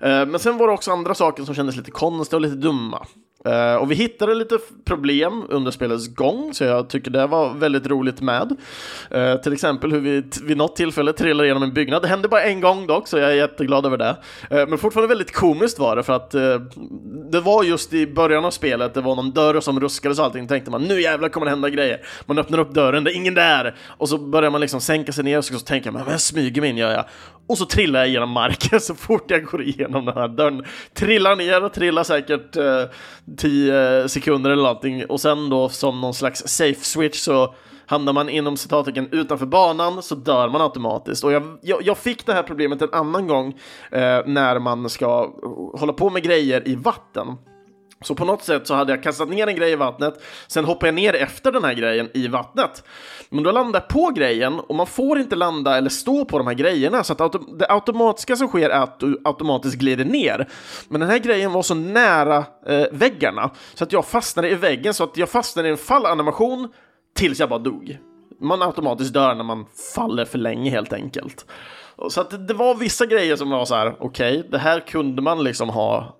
Eh, 0.00 0.26
men 0.26 0.38
sen 0.38 0.58
var 0.58 0.66
det 0.66 0.72
också 0.72 0.90
andra 0.90 1.14
saker 1.14 1.44
som 1.44 1.54
kändes 1.54 1.76
lite 1.76 1.90
konstiga 1.90 2.36
och 2.36 2.42
lite 2.42 2.56
dumma. 2.56 3.06
Uh, 3.46 3.74
och 3.74 3.90
vi 3.90 3.94
hittade 3.94 4.34
lite 4.34 4.58
problem 4.84 5.44
under 5.48 5.70
spelets 5.70 6.08
gång, 6.14 6.54
så 6.54 6.64
jag 6.64 6.88
tycker 6.88 7.10
det 7.10 7.26
var 7.26 7.54
väldigt 7.54 7.86
roligt 7.86 8.20
med. 8.20 8.56
Uh, 9.14 9.36
till 9.36 9.52
exempel 9.52 9.92
hur 9.92 10.00
vi 10.00 10.22
vid 10.42 10.56
något 10.56 10.76
tillfälle 10.76 11.12
trillar 11.12 11.44
igenom 11.44 11.62
en 11.62 11.72
byggnad. 11.72 12.02
Det 12.02 12.08
hände 12.08 12.28
bara 12.28 12.42
en 12.42 12.60
gång 12.60 12.86
dock, 12.86 13.08
så 13.08 13.18
jag 13.18 13.30
är 13.30 13.34
jätteglad 13.34 13.86
över 13.86 13.96
det. 13.96 14.16
Uh, 14.52 14.68
men 14.68 14.78
fortfarande 14.78 15.08
väldigt 15.08 15.32
komiskt 15.32 15.78
var 15.78 15.96
det, 15.96 16.02
för 16.02 16.12
att 16.12 16.30
det 17.30 17.40
var 17.40 17.64
just 17.64 17.92
i 17.92 18.06
början 18.06 18.44
av 18.44 18.50
spelet, 18.50 18.94
det 18.94 19.00
var 19.00 19.16
någon 19.16 19.30
dörr 19.30 19.60
som 19.60 19.80
ruskades 19.80 20.18
och 20.18 20.24
allting, 20.24 20.48
tänkte 20.48 20.70
man 20.70 20.82
nu 20.82 21.00
jävlar 21.00 21.28
kommer 21.28 21.46
det 21.46 21.50
hända 21.50 21.70
grejer. 21.70 22.00
Man 22.26 22.38
öppnar 22.38 22.58
upp 22.58 22.74
dörren, 22.74 23.04
det 23.04 23.12
är 23.12 23.16
ingen 23.16 23.34
där! 23.34 23.74
Och 23.86 24.08
så 24.08 24.18
börjar 24.18 24.50
man 24.50 24.60
liksom 24.60 24.80
sänka 24.80 25.12
sig 25.12 25.24
ner 25.24 25.38
och 25.38 25.44
så 25.44 25.58
tänker 25.58 25.90
man, 25.90 26.02
men 26.02 26.10
jag 26.10 26.20
smyger 26.20 26.60
mig 26.60 26.70
in 26.70 26.76
gör 26.76 26.92
jag. 26.92 27.04
Och 27.46 27.58
så 27.58 27.64
trillar 27.64 28.00
jag 28.00 28.08
genom 28.08 28.30
marken 28.30 28.80
så 28.80 28.94
fort 28.94 29.30
jag 29.30 29.44
går 29.44 29.62
igenom 29.62 30.04
den 30.04 30.16
här 30.16 30.28
dörren. 30.28 30.64
Trillar 30.94 31.36
ner 31.36 31.64
och 31.64 31.72
trillar 31.72 32.04
säkert 32.04 32.56
10 33.36 34.00
eh, 34.00 34.06
sekunder 34.06 34.50
eller 34.50 34.62
någonting 34.62 35.06
och 35.06 35.20
sen 35.20 35.48
då 35.48 35.68
som 35.68 36.00
någon 36.00 36.14
slags 36.14 36.42
safe 36.46 36.84
switch 36.84 37.18
så 37.18 37.54
hamnar 37.86 38.12
man 38.12 38.28
inom 38.28 38.56
citattecken 38.56 39.08
utanför 39.12 39.46
banan 39.46 40.02
så 40.02 40.14
dör 40.14 40.48
man 40.48 40.60
automatiskt. 40.60 41.24
Och 41.24 41.32
jag, 41.32 41.58
jag, 41.62 41.82
jag 41.82 41.98
fick 41.98 42.26
det 42.26 42.32
här 42.32 42.42
problemet 42.42 42.82
en 42.82 42.92
annan 42.92 43.26
gång 43.26 43.48
eh, 43.90 44.20
när 44.26 44.58
man 44.58 44.88
ska 44.88 45.32
hålla 45.74 45.92
på 45.92 46.10
med 46.10 46.22
grejer 46.22 46.68
i 46.68 46.74
vatten. 46.74 47.26
Så 48.02 48.14
på 48.14 48.24
något 48.24 48.42
sätt 48.42 48.66
så 48.66 48.74
hade 48.74 48.92
jag 48.92 49.02
kastat 49.02 49.28
ner 49.28 49.46
en 49.46 49.56
grej 49.56 49.72
i 49.72 49.76
vattnet, 49.76 50.22
sen 50.46 50.64
hoppade 50.64 50.86
jag 50.86 50.94
ner 50.94 51.14
efter 51.14 51.52
den 51.52 51.64
här 51.64 51.74
grejen 51.74 52.08
i 52.14 52.28
vattnet. 52.28 52.84
Men 53.28 53.44
då 53.44 53.52
landar 53.52 53.80
jag 53.80 53.88
på 53.88 54.10
grejen 54.10 54.60
och 54.60 54.74
man 54.74 54.86
får 54.86 55.18
inte 55.18 55.36
landa 55.36 55.76
eller 55.76 55.90
stå 55.90 56.24
på 56.24 56.38
de 56.38 56.46
här 56.46 56.54
grejerna 56.54 57.04
så 57.04 57.12
att 57.12 57.58
det 57.58 57.66
automatiska 57.68 58.36
som 58.36 58.48
sker 58.48 58.70
är 58.70 58.80
att 58.82 59.00
du 59.00 59.20
automatiskt 59.24 59.76
glider 59.76 60.04
ner. 60.04 60.48
Men 60.88 61.00
den 61.00 61.10
här 61.10 61.18
grejen 61.18 61.52
var 61.52 61.62
så 61.62 61.74
nära 61.74 62.44
eh, 62.66 62.84
väggarna 62.92 63.50
så 63.74 63.84
att 63.84 63.92
jag 63.92 64.06
fastnade 64.06 64.50
i 64.50 64.54
väggen 64.54 64.94
så 64.94 65.04
att 65.04 65.16
jag 65.16 65.28
fastnade 65.28 65.68
i 65.68 65.70
en 65.70 65.76
fallanimation 65.76 66.68
tills 67.14 67.40
jag 67.40 67.48
bara 67.48 67.58
dog. 67.58 67.98
Man 68.40 68.62
automatiskt 68.62 69.14
dör 69.14 69.34
när 69.34 69.44
man 69.44 69.66
faller 69.94 70.24
för 70.24 70.38
länge 70.38 70.70
helt 70.70 70.92
enkelt. 70.92 71.46
Så 72.08 72.20
att 72.20 72.48
det 72.48 72.54
var 72.54 72.74
vissa 72.74 73.06
grejer 73.06 73.36
som 73.36 73.50
var 73.50 73.64
så 73.64 73.74
här, 73.74 73.96
okej, 73.98 74.38
okay, 74.38 74.50
det 74.50 74.58
här 74.58 74.80
kunde 74.80 75.22
man 75.22 75.44
liksom 75.44 75.68
ha 75.68 76.16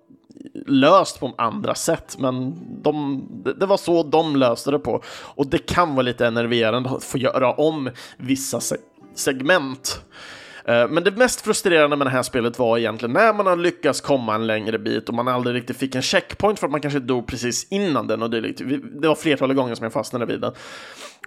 löst 0.67 1.19
på 1.19 1.33
andra 1.37 1.75
sätt, 1.75 2.15
men 2.19 2.55
de, 2.83 3.23
det 3.59 3.65
var 3.65 3.77
så 3.77 4.03
de 4.03 4.35
löste 4.35 4.71
det 4.71 4.79
på. 4.79 5.03
Och 5.07 5.47
det 5.47 5.57
kan 5.57 5.95
vara 5.95 6.01
lite 6.01 6.27
enerverande 6.27 6.89
att 6.89 7.03
få 7.03 7.17
göra 7.17 7.53
om 7.53 7.89
vissa 8.17 8.59
se 8.59 8.75
segment. 9.15 10.01
Eh, 10.65 10.87
men 10.89 11.03
det 11.03 11.11
mest 11.11 11.41
frustrerande 11.41 11.95
med 11.95 12.07
det 12.07 12.11
här 12.11 12.23
spelet 12.23 12.59
var 12.59 12.77
egentligen 12.77 13.13
när 13.13 13.33
man 13.33 13.45
har 13.45 13.55
lyckats 13.55 14.01
komma 14.01 14.35
en 14.35 14.47
längre 14.47 14.79
bit 14.79 15.09
och 15.09 15.15
man 15.15 15.27
aldrig 15.27 15.55
riktigt 15.55 15.77
fick 15.77 15.95
en 15.95 16.01
checkpoint 16.01 16.59
för 16.59 16.67
att 16.67 16.71
man 16.71 16.81
kanske 16.81 16.99
dog 16.99 17.27
precis 17.27 17.67
innan 17.69 18.07
den 18.07 18.21
och 18.21 18.29
dylikt. 18.29 18.61
Det 19.01 19.07
var 19.07 19.15
flertalet 19.15 19.57
gånger 19.57 19.75
som 19.75 19.83
jag 19.83 19.93
fastnade 19.93 20.25
vid 20.25 20.41
den. 20.41 20.53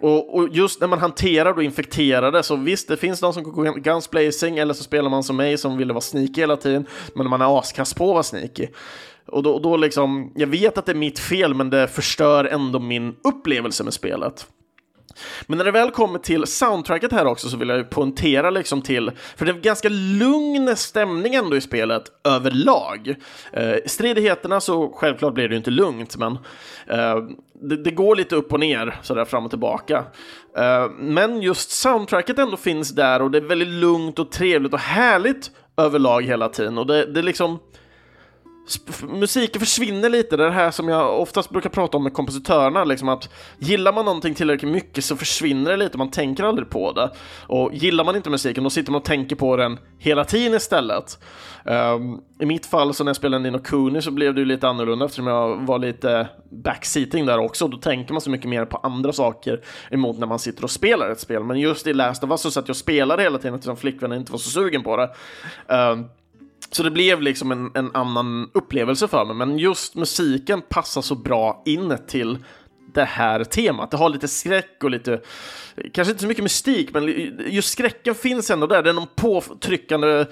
Och, 0.01 0.37
och, 0.37 0.49
just 0.53 0.81
när 0.81 0.88
man 0.88 0.99
hanterar 0.99 1.53
och 1.53 1.62
infekterar 1.62 2.33
det, 2.33 2.42
så 2.42 2.57
visst, 2.57 2.88
det 2.88 2.96
finns 2.96 3.20
de 3.20 3.33
som 3.33 3.42
går 3.42 3.81
guns 3.81 4.11
blazing, 4.11 4.59
eller 4.59 4.75
så 4.75 4.83
spelar 4.83 5.11
man 5.11 5.22
som 5.22 5.37
mig 5.37 5.59
som 5.59 5.77
ville 5.77 5.92
vara 5.92 6.01
sneaky 6.01 6.40
hela 6.40 6.57
tiden, 6.57 6.87
men 7.14 7.31
man 7.31 7.40
är 7.40 7.59
askass 7.59 7.94
på 7.94 8.05
att 8.05 8.12
vara 8.12 8.22
sneaky. 8.22 8.66
Och 9.26 9.42
då, 9.42 9.58
då 9.58 9.76
liksom, 9.76 10.32
jag 10.34 10.46
vet 10.46 10.78
att 10.78 10.86
det 10.86 10.92
är 10.92 10.96
mitt 10.96 11.18
fel, 11.18 11.54
men 11.54 11.70
det 11.70 11.88
förstör 11.88 12.44
ändå 12.44 12.78
min 12.78 13.14
upplevelse 13.24 13.84
med 13.84 13.92
spelet. 13.92 14.46
Men 15.46 15.58
när 15.58 15.64
det 15.64 15.70
väl 15.70 15.90
kommer 15.90 16.18
till 16.18 16.46
soundtracket 16.46 17.12
här 17.12 17.26
också 17.26 17.48
så 17.48 17.56
vill 17.56 17.68
jag 17.68 17.78
ju 17.78 17.84
poängtera 17.84 18.50
liksom 18.50 18.82
till, 18.82 19.10
för 19.36 19.46
det 19.46 19.52
är 19.52 19.54
ganska 19.54 19.88
lugn 19.88 20.76
stämning 20.76 21.34
ändå 21.34 21.56
i 21.56 21.60
spelet 21.60 22.02
överlag. 22.24 23.14
Eh, 23.52 23.74
stridigheterna 23.86 24.60
så 24.60 24.92
självklart 24.96 25.34
blir 25.34 25.48
det 25.48 25.52
ju 25.52 25.58
inte 25.58 25.70
lugnt, 25.70 26.16
men 26.16 26.32
eh, 26.86 27.16
det, 27.62 27.76
det, 27.76 27.90
går 27.90 28.16
lite 28.16 28.36
upp 28.36 28.52
och 28.52 28.60
ner 28.60 28.98
sådär 29.02 29.24
fram 29.24 29.44
och 29.44 29.50
tillbaka. 29.50 30.04
Eh, 30.56 30.90
men 30.98 31.42
just 31.42 31.70
soundtracket 31.70 32.38
ändå 32.38 32.56
finns 32.56 32.90
där 32.90 33.22
och 33.22 33.30
det 33.30 33.38
är 33.38 33.42
väldigt 33.42 33.68
lugnt 33.68 34.18
och 34.18 34.32
trevligt 34.32 34.72
och 34.72 34.80
härligt 34.80 35.50
överlag 35.76 36.22
hela 36.22 36.48
tiden 36.48 36.78
och 36.78 36.86
det, 36.86 37.06
det 37.06 37.22
liksom 37.22 37.58
musiken 39.09 39.61
försvinner 39.61 40.09
lite, 40.09 40.37
det 40.37 40.50
här 40.50 40.70
som 40.70 40.88
jag 40.88 41.20
oftast 41.20 41.50
brukar 41.50 41.70
prata 41.70 41.96
om 41.96 42.02
med 42.02 42.12
kompositörerna, 42.12 42.85
liksom 42.85 43.09
att 43.09 43.29
gillar 43.59 43.92
man 43.92 44.05
någonting 44.05 44.35
tillräckligt 44.35 44.72
mycket 44.72 45.05
så 45.05 45.16
försvinner 45.16 45.70
det 45.70 45.76
lite, 45.76 45.98
man 45.98 46.11
tänker 46.11 46.44
aldrig 46.44 46.70
på 46.70 46.92
det. 46.92 47.11
Och 47.46 47.74
gillar 47.74 48.05
man 48.05 48.16
inte 48.16 48.31
musiken, 48.31 48.64
då 48.64 48.70
sitter 48.70 48.92
man 48.92 49.00
och 49.00 49.05
tänker 49.05 49.37
på 49.37 49.57
den 49.57 49.79
hela 49.98 50.24
tiden 50.24 50.55
istället. 50.57 51.18
Um, 51.64 52.20
I 52.40 52.46
mitt 52.46 52.66
fall, 52.66 52.94
så 52.94 53.05
när 53.05 53.09
jag 53.09 53.16
spelade 53.16 53.42
Nino 53.42 53.59
Cooney, 53.59 54.02
så 54.02 54.11
blev 54.11 54.35
det 54.35 54.40
ju 54.40 54.46
lite 54.46 54.68
annorlunda 54.68 55.05
eftersom 55.05 55.26
jag 55.26 55.66
var 55.66 55.79
lite 55.79 56.29
backseating 56.50 57.26
där 57.26 57.38
också. 57.38 57.68
Då 57.68 57.76
tänker 57.76 58.12
man 58.12 58.20
så 58.20 58.31
mycket 58.31 58.48
mer 58.48 58.64
på 58.64 58.76
andra 58.76 59.12
saker 59.12 59.61
emot 59.90 60.18
när 60.18 60.26
man 60.26 60.38
sitter 60.38 60.64
och 60.64 60.70
spelar 60.70 61.11
ett 61.11 61.20
spel. 61.20 61.44
Men 61.44 61.61
just 61.61 61.87
i 61.87 61.94
Last 61.94 62.24
of 62.24 62.31
Us 62.31 62.40
så 62.40 62.50
satt 62.50 62.68
jag 62.68 62.72
och 62.72 62.76
spelade 62.76 63.22
hela 63.22 63.38
tiden 63.38 63.55
eftersom 63.55 63.76
flickvännen 63.76 64.18
inte 64.18 64.33
var 64.33 64.38
så 64.38 64.50
sugen 64.50 64.83
på 64.83 64.96
det. 64.96 65.11
Um, 65.74 66.09
så 66.70 66.83
det 66.83 66.90
blev 66.90 67.22
liksom 67.22 67.52
en, 67.52 67.70
en, 67.74 67.90
annan 67.94 68.50
upplevelse 68.55 69.09
för 69.09 69.24
mig, 69.24 69.37
men 69.37 69.59
just 69.59 69.94
musiken 69.94 70.62
passar 70.68 71.02
så 71.02 71.14
bra 71.14 71.62
in 71.66 71.98
till 72.09 72.38
det 72.94 73.05
här 73.05 73.44
temat. 73.44 73.90
Det 73.90 73.96
har 73.96 74.09
lite 74.09 74.29
skräck 74.29 74.85
och 74.85 74.90
lite, 74.90 75.20
kanske 75.92 76.11
inte 76.12 76.22
så 76.22 76.29
mycket 76.29 76.42
mystik, 76.42 76.92
men 76.92 77.33
just 77.46 77.68
skräcken 77.68 78.14
finns 78.14 78.50
ändå 78.50 78.66
där. 78.66 78.83
Det 78.83 78.90
är 78.90 78.94
någon 78.94 79.07
påtryckande 79.16 80.20
eh, 80.20 80.26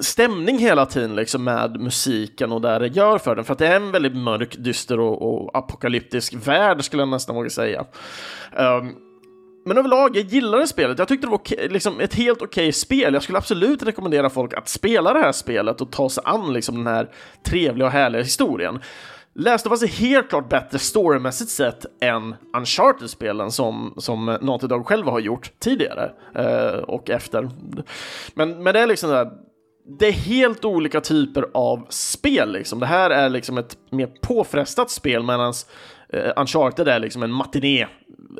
stämning 0.00 0.58
hela 0.58 0.86
tiden 0.86 1.14
liksom 1.14 1.44
med 1.44 1.80
musiken 1.80 2.52
och 2.52 2.60
det 2.60 2.78
det 2.78 2.86
gör 2.86 3.18
för 3.18 3.36
den. 3.36 3.44
För 3.44 3.52
att 3.52 3.58
det 3.58 3.66
är 3.66 3.76
en 3.76 3.92
väldigt 3.92 4.16
mörk, 4.16 4.56
dyster 4.58 5.00
och, 5.00 5.22
och 5.22 5.58
apokalyptisk 5.58 6.34
värld 6.34 6.84
skulle 6.84 7.02
jag 7.02 7.08
nästan 7.08 7.36
våga 7.36 7.50
säga. 7.50 7.84
Um, 8.56 9.03
men 9.64 9.78
överlag, 9.78 10.16
jag 10.16 10.24
gillade 10.24 10.66
spelet. 10.66 10.98
Jag 10.98 11.08
tyckte 11.08 11.26
det 11.26 11.30
var 11.30 11.38
okay, 11.38 11.68
liksom 11.68 12.00
ett 12.00 12.14
helt 12.14 12.42
okej 12.42 12.62
okay 12.62 12.72
spel. 12.72 13.14
Jag 13.14 13.22
skulle 13.22 13.38
absolut 13.38 13.82
rekommendera 13.82 14.30
folk 14.30 14.54
att 14.54 14.68
spela 14.68 15.12
det 15.12 15.20
här 15.20 15.32
spelet 15.32 15.80
och 15.80 15.92
ta 15.92 16.08
sig 16.08 16.22
an 16.26 16.52
liksom 16.52 16.76
den 16.76 16.86
här 16.86 17.10
trevliga 17.42 17.86
och 17.86 17.92
härliga 17.92 18.22
historien. 18.22 18.78
Last 19.34 19.66
of 19.66 19.72
Us 19.72 19.82
är 19.82 19.86
helt 19.86 20.28
klart 20.28 20.48
bättre 20.48 20.78
storymässigt 20.78 21.50
sett 21.50 21.86
än 22.00 22.34
Uncharted-spelen 22.56 23.50
som, 23.50 23.94
som 23.96 24.38
Naughty 24.40 24.66
Dog 24.66 24.86
själva 24.86 25.10
har 25.10 25.20
gjort 25.20 25.52
tidigare 25.58 26.12
eh, 26.34 26.78
och 26.78 27.10
efter. 27.10 27.50
Men, 28.34 28.62
men 28.62 28.74
det 28.74 28.80
är 28.80 28.86
liksom 28.86 29.10
där, 29.10 29.30
det 29.98 30.06
är 30.06 30.12
helt 30.12 30.64
olika 30.64 31.00
typer 31.00 31.46
av 31.54 31.86
spel 31.88 32.52
liksom. 32.52 32.80
Det 32.80 32.86
här 32.86 33.10
är 33.10 33.28
liksom 33.28 33.58
ett 33.58 33.78
mer 33.90 34.06
påfrestat 34.22 34.90
spel 34.90 35.22
medan 35.22 35.54
Eh, 36.14 36.32
Uncharted 36.36 36.88
är 36.88 36.98
liksom 36.98 37.22
en 37.22 37.32
matiné 37.32 37.86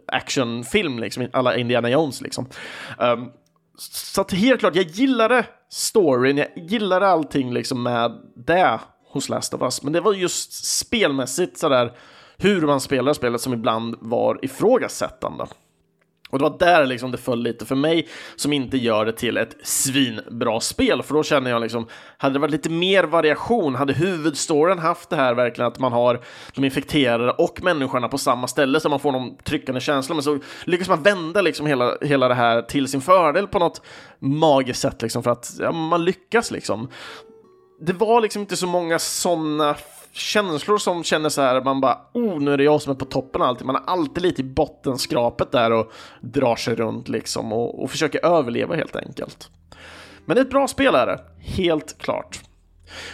actionfilm, 0.06 0.98
liksom, 0.98 1.28
alla 1.32 1.56
Indiana 1.56 1.90
Jones 1.90 2.20
liksom. 2.20 2.46
Um, 2.98 3.30
så 3.78 4.20
att 4.20 4.32
helt 4.32 4.60
klart, 4.60 4.76
jag 4.76 4.84
gillade 4.84 5.46
storyn, 5.70 6.36
jag 6.36 6.48
gillade 6.56 7.06
allting 7.06 7.52
liksom 7.52 7.82
med 7.82 8.12
det 8.36 8.80
hos 9.10 9.28
Last 9.28 9.54
of 9.54 9.62
Us, 9.62 9.82
men 9.82 9.92
det 9.92 10.00
var 10.00 10.12
just 10.12 10.64
spelmässigt 10.78 11.58
sådär 11.58 11.92
hur 12.36 12.60
man 12.60 12.80
spelar 12.80 13.12
spelet 13.12 13.40
som 13.40 13.52
ibland 13.52 13.96
var 14.00 14.38
ifrågasättande. 14.42 15.46
Och 16.30 16.38
det 16.38 16.42
var 16.42 16.58
där 16.58 16.86
liksom 16.86 17.10
det 17.10 17.18
föll 17.18 17.42
lite 17.42 17.66
för 17.66 17.74
mig 17.74 18.08
som 18.36 18.52
inte 18.52 18.76
gör 18.76 19.06
det 19.06 19.12
till 19.12 19.36
ett 19.36 19.56
svinbra 19.62 20.60
spel, 20.60 21.02
för 21.02 21.14
då 21.14 21.22
känner 21.22 21.50
jag 21.50 21.62
liksom, 21.62 21.86
hade 22.16 22.32
det 22.32 22.38
varit 22.38 22.50
lite 22.50 22.70
mer 22.70 23.04
variation, 23.04 23.74
hade 23.74 23.92
huvudstoryn 23.92 24.78
haft 24.78 25.10
det 25.10 25.16
här 25.16 25.34
verkligen 25.34 25.68
att 25.68 25.78
man 25.78 25.92
har 25.92 26.20
de 26.54 26.64
infekterade 26.64 27.32
och 27.32 27.62
människorna 27.62 28.08
på 28.08 28.18
samma 28.18 28.46
ställe 28.46 28.80
så 28.80 28.88
man 28.88 29.00
får 29.00 29.12
någon 29.12 29.36
tryckande 29.36 29.80
känsla, 29.80 30.14
men 30.14 30.22
så 30.22 30.38
lyckas 30.64 30.88
man 30.88 31.02
vända 31.02 31.42
liksom 31.42 31.66
hela, 31.66 31.96
hela 32.00 32.28
det 32.28 32.34
här 32.34 32.62
till 32.62 32.88
sin 32.88 33.00
fördel 33.00 33.46
på 33.46 33.58
något 33.58 33.82
magiskt 34.18 34.80
sätt 34.80 35.02
liksom 35.02 35.22
för 35.22 35.30
att 35.30 35.50
ja, 35.58 35.72
man 35.72 36.04
lyckas 36.04 36.50
liksom. 36.50 36.88
Det 37.80 37.92
var 37.92 38.20
liksom 38.20 38.42
inte 38.42 38.56
så 38.56 38.66
många 38.66 38.98
sådana 38.98 39.76
känslor 40.14 40.78
som 40.78 41.04
känner 41.04 41.28
så 41.28 41.42
här, 41.42 41.62
man 41.62 41.80
bara 41.80 41.98
oh, 42.12 42.40
nu 42.40 42.52
är 42.52 42.56
det 42.56 42.64
jag 42.64 42.82
som 42.82 42.90
är 42.90 42.96
på 42.96 43.04
toppen 43.04 43.42
alltid. 43.42 43.48
allting. 43.48 43.66
Man 43.66 43.76
är 43.76 43.82
alltid 43.86 44.22
lite 44.22 44.40
i 44.40 44.44
bottenskrapet 44.44 45.52
där 45.52 45.72
och 45.72 45.92
drar 46.20 46.56
sig 46.56 46.74
runt 46.74 47.08
liksom 47.08 47.52
och, 47.52 47.82
och 47.82 47.90
försöker 47.90 48.26
överleva 48.26 48.76
helt 48.76 48.96
enkelt. 48.96 49.50
Men 50.24 50.34
det 50.34 50.40
är 50.40 50.44
ett 50.44 50.50
bra 50.50 50.68
spel 50.68 50.94
är 50.94 51.06
det, 51.06 51.20
helt 51.40 51.98
klart. 51.98 52.40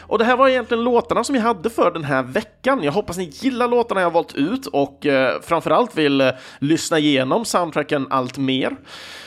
Och 0.00 0.18
det 0.18 0.24
här 0.24 0.36
var 0.36 0.48
egentligen 0.48 0.84
låtarna 0.84 1.24
som 1.24 1.34
jag 1.34 1.42
hade 1.42 1.70
för 1.70 1.90
den 1.90 2.04
här 2.04 2.22
veckan. 2.22 2.82
Jag 2.82 2.92
hoppas 2.92 3.16
ni 3.16 3.24
gillar 3.24 3.68
låtarna 3.68 4.00
jag 4.00 4.10
valt 4.10 4.34
ut 4.34 4.66
och 4.66 5.06
eh, 5.06 5.40
framförallt 5.40 5.98
vill 5.98 6.20
eh, 6.20 6.30
lyssna 6.58 6.98
igenom 6.98 7.44
soundtracken 7.44 8.06
allt 8.10 8.38
mer. 8.38 8.76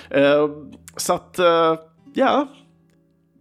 Eh, 0.09 0.49
så 0.97 1.13
att, 1.13 1.39
eh, 1.39 1.75
ja, 2.13 2.47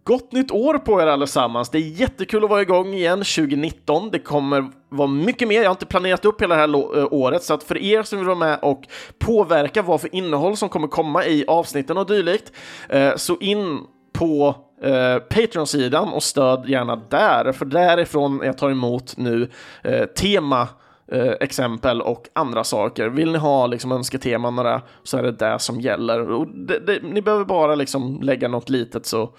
Gott 0.05 0.31
nytt 0.31 0.51
år 0.51 0.77
på 0.77 1.01
er 1.01 1.07
allesammans! 1.07 1.69
Det 1.69 1.77
är 1.77 1.81
jättekul 1.81 2.43
att 2.43 2.49
vara 2.49 2.61
igång 2.61 2.93
igen 2.93 3.17
2019. 3.17 4.09
Det 4.11 4.19
kommer 4.19 4.71
vara 4.89 5.07
mycket 5.07 5.47
mer. 5.47 5.55
Jag 5.55 5.65
har 5.65 5.71
inte 5.71 5.85
planerat 5.85 6.25
upp 6.25 6.41
hela 6.41 6.55
det 6.55 6.61
här 6.61 6.97
eh, 6.97 7.07
året, 7.11 7.43
så 7.43 7.53
att 7.53 7.63
för 7.63 7.77
er 7.77 8.03
som 8.03 8.19
vill 8.19 8.27
vara 8.27 8.37
med 8.37 8.59
och 8.61 8.83
påverka 9.19 9.81
vad 9.81 10.01
för 10.01 10.15
innehåll 10.15 10.57
som 10.57 10.69
kommer 10.69 10.87
komma 10.87 11.25
i 11.25 11.45
avsnitten 11.47 11.97
och 11.97 12.07
dylikt, 12.07 12.51
eh, 12.89 13.15
så 13.15 13.37
in 13.37 13.79
på 14.13 14.55
eh, 14.83 15.17
Patreon-sidan 15.17 16.09
och 16.09 16.23
stöd 16.23 16.69
gärna 16.69 16.95
där, 16.95 17.51
för 17.51 17.65
därifrån 17.65 18.41
jag 18.43 18.57
tar 18.57 18.69
emot 18.69 19.17
nu 19.17 19.49
eh, 19.83 20.05
tema 20.05 20.67
eh, 21.11 21.31
exempel 21.39 22.01
och 22.01 22.29
andra 22.33 22.63
saker. 22.63 23.09
Vill 23.09 23.31
ni 23.31 23.37
ha 23.37 23.67
liksom 23.67 23.91
önsketeman 23.91 24.55
några 24.55 24.81
så 25.03 25.17
är 25.17 25.23
det 25.23 25.31
det 25.31 25.59
som 25.59 25.81
gäller. 25.81 26.31
Och 26.31 26.47
det, 26.47 26.79
det, 26.79 26.99
ni 27.03 27.21
behöver 27.21 27.45
bara 27.45 27.75
liksom 27.75 28.21
lägga 28.21 28.47
något 28.47 28.69
litet 28.69 29.05
så, 29.05 29.29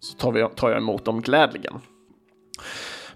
så 0.00 0.16
tar, 0.16 0.32
vi, 0.32 0.46
tar 0.56 0.68
jag 0.68 0.78
emot 0.78 1.04
dem 1.04 1.20
glädligen. 1.20 1.80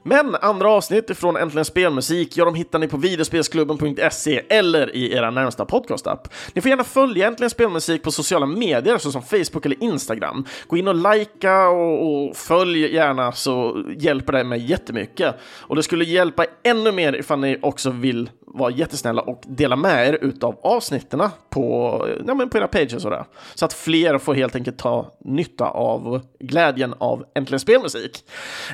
Men 0.04 0.34
andra 0.34 0.70
avsnitt 0.70 1.10
ifrån 1.10 1.36
Äntligen 1.36 1.64
Spelmusik, 1.64 2.36
ja, 2.36 2.44
de 2.44 2.54
hittar 2.54 2.78
ni 2.78 2.88
på 2.88 2.96
videospelsklubben.se 2.96 4.42
eller 4.48 4.96
i 4.96 5.12
era 5.12 5.30
närmsta 5.30 5.64
podcastapp. 5.64 6.28
Ni 6.54 6.60
får 6.60 6.68
gärna 6.68 6.84
följa 6.84 7.26
Äntligen 7.26 7.50
Spelmusik 7.50 8.02
på 8.02 8.10
sociala 8.10 8.46
medier 8.46 8.98
såsom 8.98 9.22
Facebook 9.22 9.66
eller 9.66 9.82
Instagram. 9.82 10.44
Gå 10.66 10.76
in 10.76 10.88
och 10.88 10.94
likea 10.94 11.68
och, 11.68 12.26
och 12.28 12.36
följ 12.36 12.94
gärna 12.94 13.32
så 13.32 13.84
hjälper 13.98 14.32
det 14.32 14.44
mig 14.44 14.70
jättemycket. 14.70 15.34
Och 15.44 15.76
det 15.76 15.82
skulle 15.82 16.04
hjälpa 16.04 16.46
ännu 16.62 16.92
mer 16.92 17.12
ifall 17.12 17.40
ni 17.40 17.58
också 17.62 17.90
vill 17.90 18.30
vara 18.54 18.70
jättesnälla 18.70 19.22
och 19.22 19.42
dela 19.46 19.76
med 19.76 20.08
er 20.08 20.18
utav 20.20 20.58
avsnitten 20.62 21.22
på, 21.50 22.08
ja, 22.26 22.34
men 22.34 22.50
på 22.50 22.58
era 22.58 22.68
pages 22.68 23.04
och 23.04 23.10
där. 23.10 23.24
Så 23.54 23.64
att 23.64 23.72
fler 23.72 24.18
får 24.18 24.34
helt 24.34 24.54
enkelt 24.54 24.78
ta 24.78 25.12
nytta 25.24 25.64
av 25.68 26.20
glädjen 26.40 26.94
av 26.98 27.24
Äntligen 27.34 27.60
Spelmusik. 27.60 28.24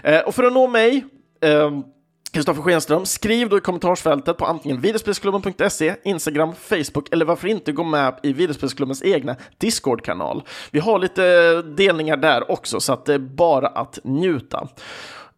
Eh, 0.03 0.21
och 0.21 0.35
för 0.35 0.45
att 0.45 0.53
nå 0.53 0.67
mig 0.67 1.05
eh, 1.41 1.71
Kristoffer 2.33 2.61
eh, 2.61 2.65
Schenström, 2.65 3.07
skriv 3.07 3.49
då 3.49 3.59
i 3.59 3.61
kommentarsfältet 3.61 4.37
på 4.37 4.47
antingen 4.47 4.81
videospelsklubben.se, 4.81 5.95
Instagram, 6.05 6.55
Facebook 6.55 7.13
eller 7.13 7.25
varför 7.25 7.49
inte 7.49 7.73
gå 7.73 7.85
med 7.85 8.19
i 8.23 8.33
videospelsklubbens 8.33 9.03
egna 9.03 9.37
Discord-kanal. 9.59 10.43
Vi 10.71 10.81
har 10.81 10.99
lite 10.99 11.63
delningar 11.63 12.17
där 12.17 12.51
också, 12.51 12.81
så 12.81 12.93
att 12.93 13.05
det 13.05 13.15
är 13.15 13.19
bara 13.19 13.67
att 13.67 13.99
njuta. 14.05 14.69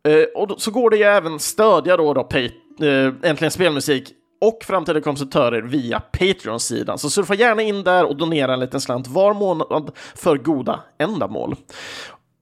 Eh, 0.09 0.23
och 0.35 0.49
då, 0.49 0.57
så 0.59 0.71
går 0.71 0.91
det 0.91 0.97
ju 0.97 1.03
även 1.03 1.39
stödja 1.39 1.97
då, 1.97 2.15
då 2.15 2.25
Pay, 2.25 2.45
eh, 2.81 3.13
Äntligen 3.23 3.51
Spelmusik 3.51 4.15
och 4.41 4.65
framtida 4.65 5.01
kompositörer 5.01 5.63
via 5.63 6.01
Patreon-sidan. 6.01 6.99
Så 6.99 7.11
surfa 7.11 7.35
gärna 7.35 7.63
in 7.63 7.83
där 7.85 8.05
och 8.05 8.17
donera 8.17 8.55
en 8.55 8.61
liten 8.61 8.81
slant 8.81 9.09
var 9.09 9.35
månad 9.35 9.91
för 10.15 10.37
goda 10.37 10.81
ändamål. 10.99 11.57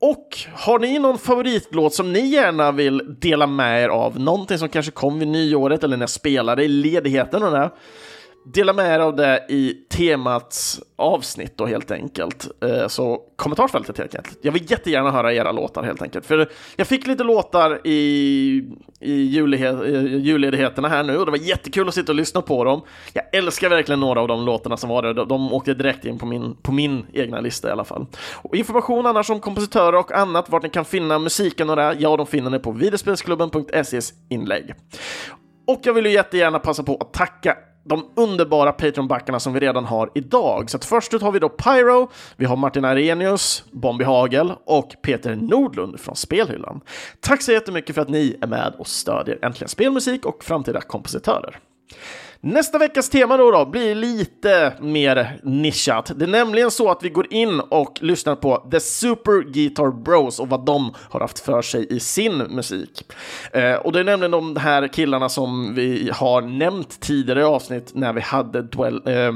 Och 0.00 0.38
har 0.54 0.78
ni 0.78 0.98
någon 0.98 1.18
favoritlåt 1.18 1.94
som 1.94 2.12
ni 2.12 2.26
gärna 2.26 2.72
vill 2.72 3.16
dela 3.18 3.46
med 3.46 3.82
er 3.82 3.88
av? 3.88 4.20
Någonting 4.20 4.58
som 4.58 4.68
kanske 4.68 4.92
kom 4.92 5.18
vid 5.18 5.28
nyåret 5.28 5.84
eller 5.84 5.96
när 5.96 6.02
jag 6.02 6.10
spelade 6.10 6.64
i 6.64 6.68
ledigheten 6.68 7.42
och 7.42 7.50
det 7.50 7.70
dela 8.54 8.72
med 8.72 8.94
er 8.94 8.98
av 8.98 9.16
det 9.16 9.46
i 9.48 9.74
temats 9.90 10.80
avsnitt 10.96 11.56
då 11.56 11.66
helt 11.66 11.90
enkelt. 11.90 12.48
Eh, 12.62 12.88
så 12.88 13.20
kommentarsfältet 13.36 13.98
helt 13.98 14.14
enkelt. 14.14 14.38
Jag 14.42 14.52
vill 14.52 14.70
jättegärna 14.70 15.10
höra 15.10 15.32
era 15.32 15.52
låtar 15.52 15.82
helt 15.82 16.02
enkelt. 16.02 16.26
För 16.26 16.48
jag 16.76 16.86
fick 16.86 17.06
lite 17.06 17.24
låtar 17.24 17.80
i, 17.84 17.94
i 19.00 19.38
eh, 19.38 20.16
julledigheterna 20.16 20.88
här 20.88 21.02
nu 21.02 21.16
och 21.18 21.24
det 21.24 21.30
var 21.30 21.38
jättekul 21.38 21.88
att 21.88 21.94
sitta 21.94 22.12
och 22.12 22.16
lyssna 22.16 22.42
på 22.42 22.64
dem. 22.64 22.82
Jag 23.12 23.24
älskar 23.32 23.68
verkligen 23.68 24.00
några 24.00 24.20
av 24.20 24.28
de 24.28 24.44
låtarna 24.44 24.76
som 24.76 24.90
var 24.90 25.02
där. 25.02 25.14
De 25.14 25.52
åkte 25.52 25.74
direkt 25.74 26.04
in 26.04 26.18
på 26.18 26.26
min, 26.26 26.56
på 26.62 26.72
min 26.72 27.06
egna 27.12 27.40
lista 27.40 27.68
i 27.68 27.70
alla 27.70 27.84
fall. 27.84 28.06
Och 28.34 28.56
information 28.56 29.06
annars 29.06 29.30
om 29.30 29.40
kompositörer 29.40 29.98
och 29.98 30.12
annat, 30.12 30.50
vart 30.50 30.62
ni 30.62 30.68
kan 30.68 30.84
finna 30.84 31.18
musiken 31.18 31.70
och 31.70 31.76
det, 31.76 31.96
ja, 31.98 32.16
de 32.16 32.26
finner 32.26 32.50
ni 32.50 32.58
på 32.58 32.72
videospelsklubben.ses 32.72 34.12
inlägg. 34.28 34.74
Och 35.66 35.80
jag 35.82 35.94
vill 35.94 36.06
ju 36.06 36.12
jättegärna 36.12 36.58
passa 36.58 36.82
på 36.82 36.96
att 36.96 37.12
tacka 37.12 37.56
de 37.84 38.10
underbara 38.14 38.72
Patreon-backarna 38.72 39.38
som 39.38 39.52
vi 39.52 39.60
redan 39.60 39.84
har 39.84 40.10
idag. 40.14 40.70
Så 40.70 40.76
att 40.76 40.84
först 40.84 41.14
ut 41.14 41.22
har 41.22 41.32
vi 41.32 41.38
då 41.38 41.48
Pyro, 41.48 42.10
vi 42.36 42.44
har 42.44 42.56
Martin 42.56 42.84
Arrhenius, 42.84 43.64
Bombi 43.70 44.04
Hagel 44.04 44.52
och 44.64 44.94
Peter 45.02 45.36
Nordlund 45.36 46.00
från 46.00 46.16
Spelhyllan. 46.16 46.80
Tack 47.20 47.42
så 47.42 47.52
jättemycket 47.52 47.94
för 47.94 48.02
att 48.02 48.08
ni 48.08 48.36
är 48.40 48.46
med 48.46 48.74
och 48.78 48.86
stödjer 48.86 49.38
Äntligen 49.42 49.68
Spelmusik 49.68 50.26
och 50.26 50.44
framtida 50.44 50.80
kompositörer. 50.80 51.58
Nästa 52.40 52.78
veckas 52.78 53.08
tema 53.08 53.36
då, 53.36 53.50
då 53.50 53.66
blir 53.66 53.94
lite 53.94 54.72
mer 54.80 55.40
nischat. 55.42 56.12
Det 56.16 56.24
är 56.24 56.28
nämligen 56.28 56.70
så 56.70 56.90
att 56.90 57.02
vi 57.02 57.08
går 57.08 57.32
in 57.32 57.60
och 57.60 57.98
lyssnar 58.00 58.36
på 58.36 58.68
The 58.70 58.80
Super 58.80 59.52
Guitar 59.52 59.90
Bros 59.90 60.40
och 60.40 60.48
vad 60.48 60.64
de 60.64 60.94
har 61.10 61.20
haft 61.20 61.38
för 61.38 61.62
sig 61.62 61.86
i 61.90 62.00
sin 62.00 62.38
musik. 62.38 63.02
Eh, 63.52 63.74
och 63.74 63.92
det 63.92 64.00
är 64.00 64.04
nämligen 64.04 64.30
de 64.30 64.56
här 64.56 64.88
killarna 64.88 65.28
som 65.28 65.74
vi 65.74 66.10
har 66.14 66.42
nämnt 66.42 67.00
tidigare 67.00 67.40
i 67.40 67.44
avsnitt 67.44 67.90
när 67.94 68.12
vi 68.12 68.20
hade 68.20 68.62
Dwell... 68.62 69.02
eh, 69.08 69.32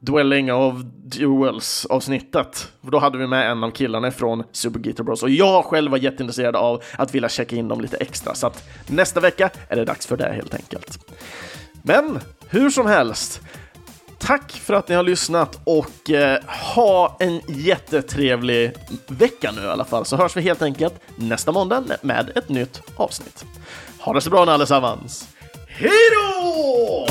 Dwelling 0.00 0.52
of 0.52 0.74
Duels 1.04 1.86
avsnittet. 1.86 2.68
För 2.84 2.90
då 2.90 2.98
hade 2.98 3.18
vi 3.18 3.26
med 3.26 3.50
en 3.50 3.64
av 3.64 3.70
killarna 3.70 4.10
från 4.10 4.44
Super 4.52 4.80
Guitar 4.80 5.04
Bros 5.04 5.22
och 5.22 5.30
jag 5.30 5.64
själv 5.64 5.90
var 5.90 5.98
jätteintresserad 5.98 6.56
av 6.56 6.82
att 6.96 7.14
vilja 7.14 7.28
checka 7.28 7.56
in 7.56 7.68
dem 7.68 7.80
lite 7.80 7.96
extra. 7.96 8.34
Så 8.34 8.46
att 8.46 8.68
nästa 8.86 9.20
vecka 9.20 9.50
är 9.68 9.76
det 9.76 9.84
dags 9.84 10.06
för 10.06 10.16
det 10.16 10.32
helt 10.32 10.54
enkelt. 10.54 10.98
Men 11.88 12.20
hur 12.48 12.70
som 12.70 12.86
helst, 12.86 13.40
tack 14.18 14.52
för 14.52 14.74
att 14.74 14.88
ni 14.88 14.94
har 14.94 15.02
lyssnat 15.02 15.60
och 15.64 16.10
eh, 16.10 16.42
ha 16.74 17.16
en 17.20 17.40
jättetrevlig 17.48 18.72
vecka 19.06 19.52
nu 19.56 19.62
i 19.62 19.68
alla 19.68 19.84
fall, 19.84 20.04
så 20.04 20.16
hörs 20.16 20.36
vi 20.36 20.40
helt 20.40 20.62
enkelt 20.62 20.94
nästa 21.16 21.52
måndag 21.52 21.84
med 22.02 22.32
ett 22.34 22.48
nytt 22.48 22.82
avsnitt. 22.96 23.44
Ha 23.98 24.12
det 24.12 24.20
så 24.20 24.30
bra 24.30 24.44
nu 24.44 24.52
allesammans! 24.52 25.28
Hej 25.66 25.90
då! 26.14 27.06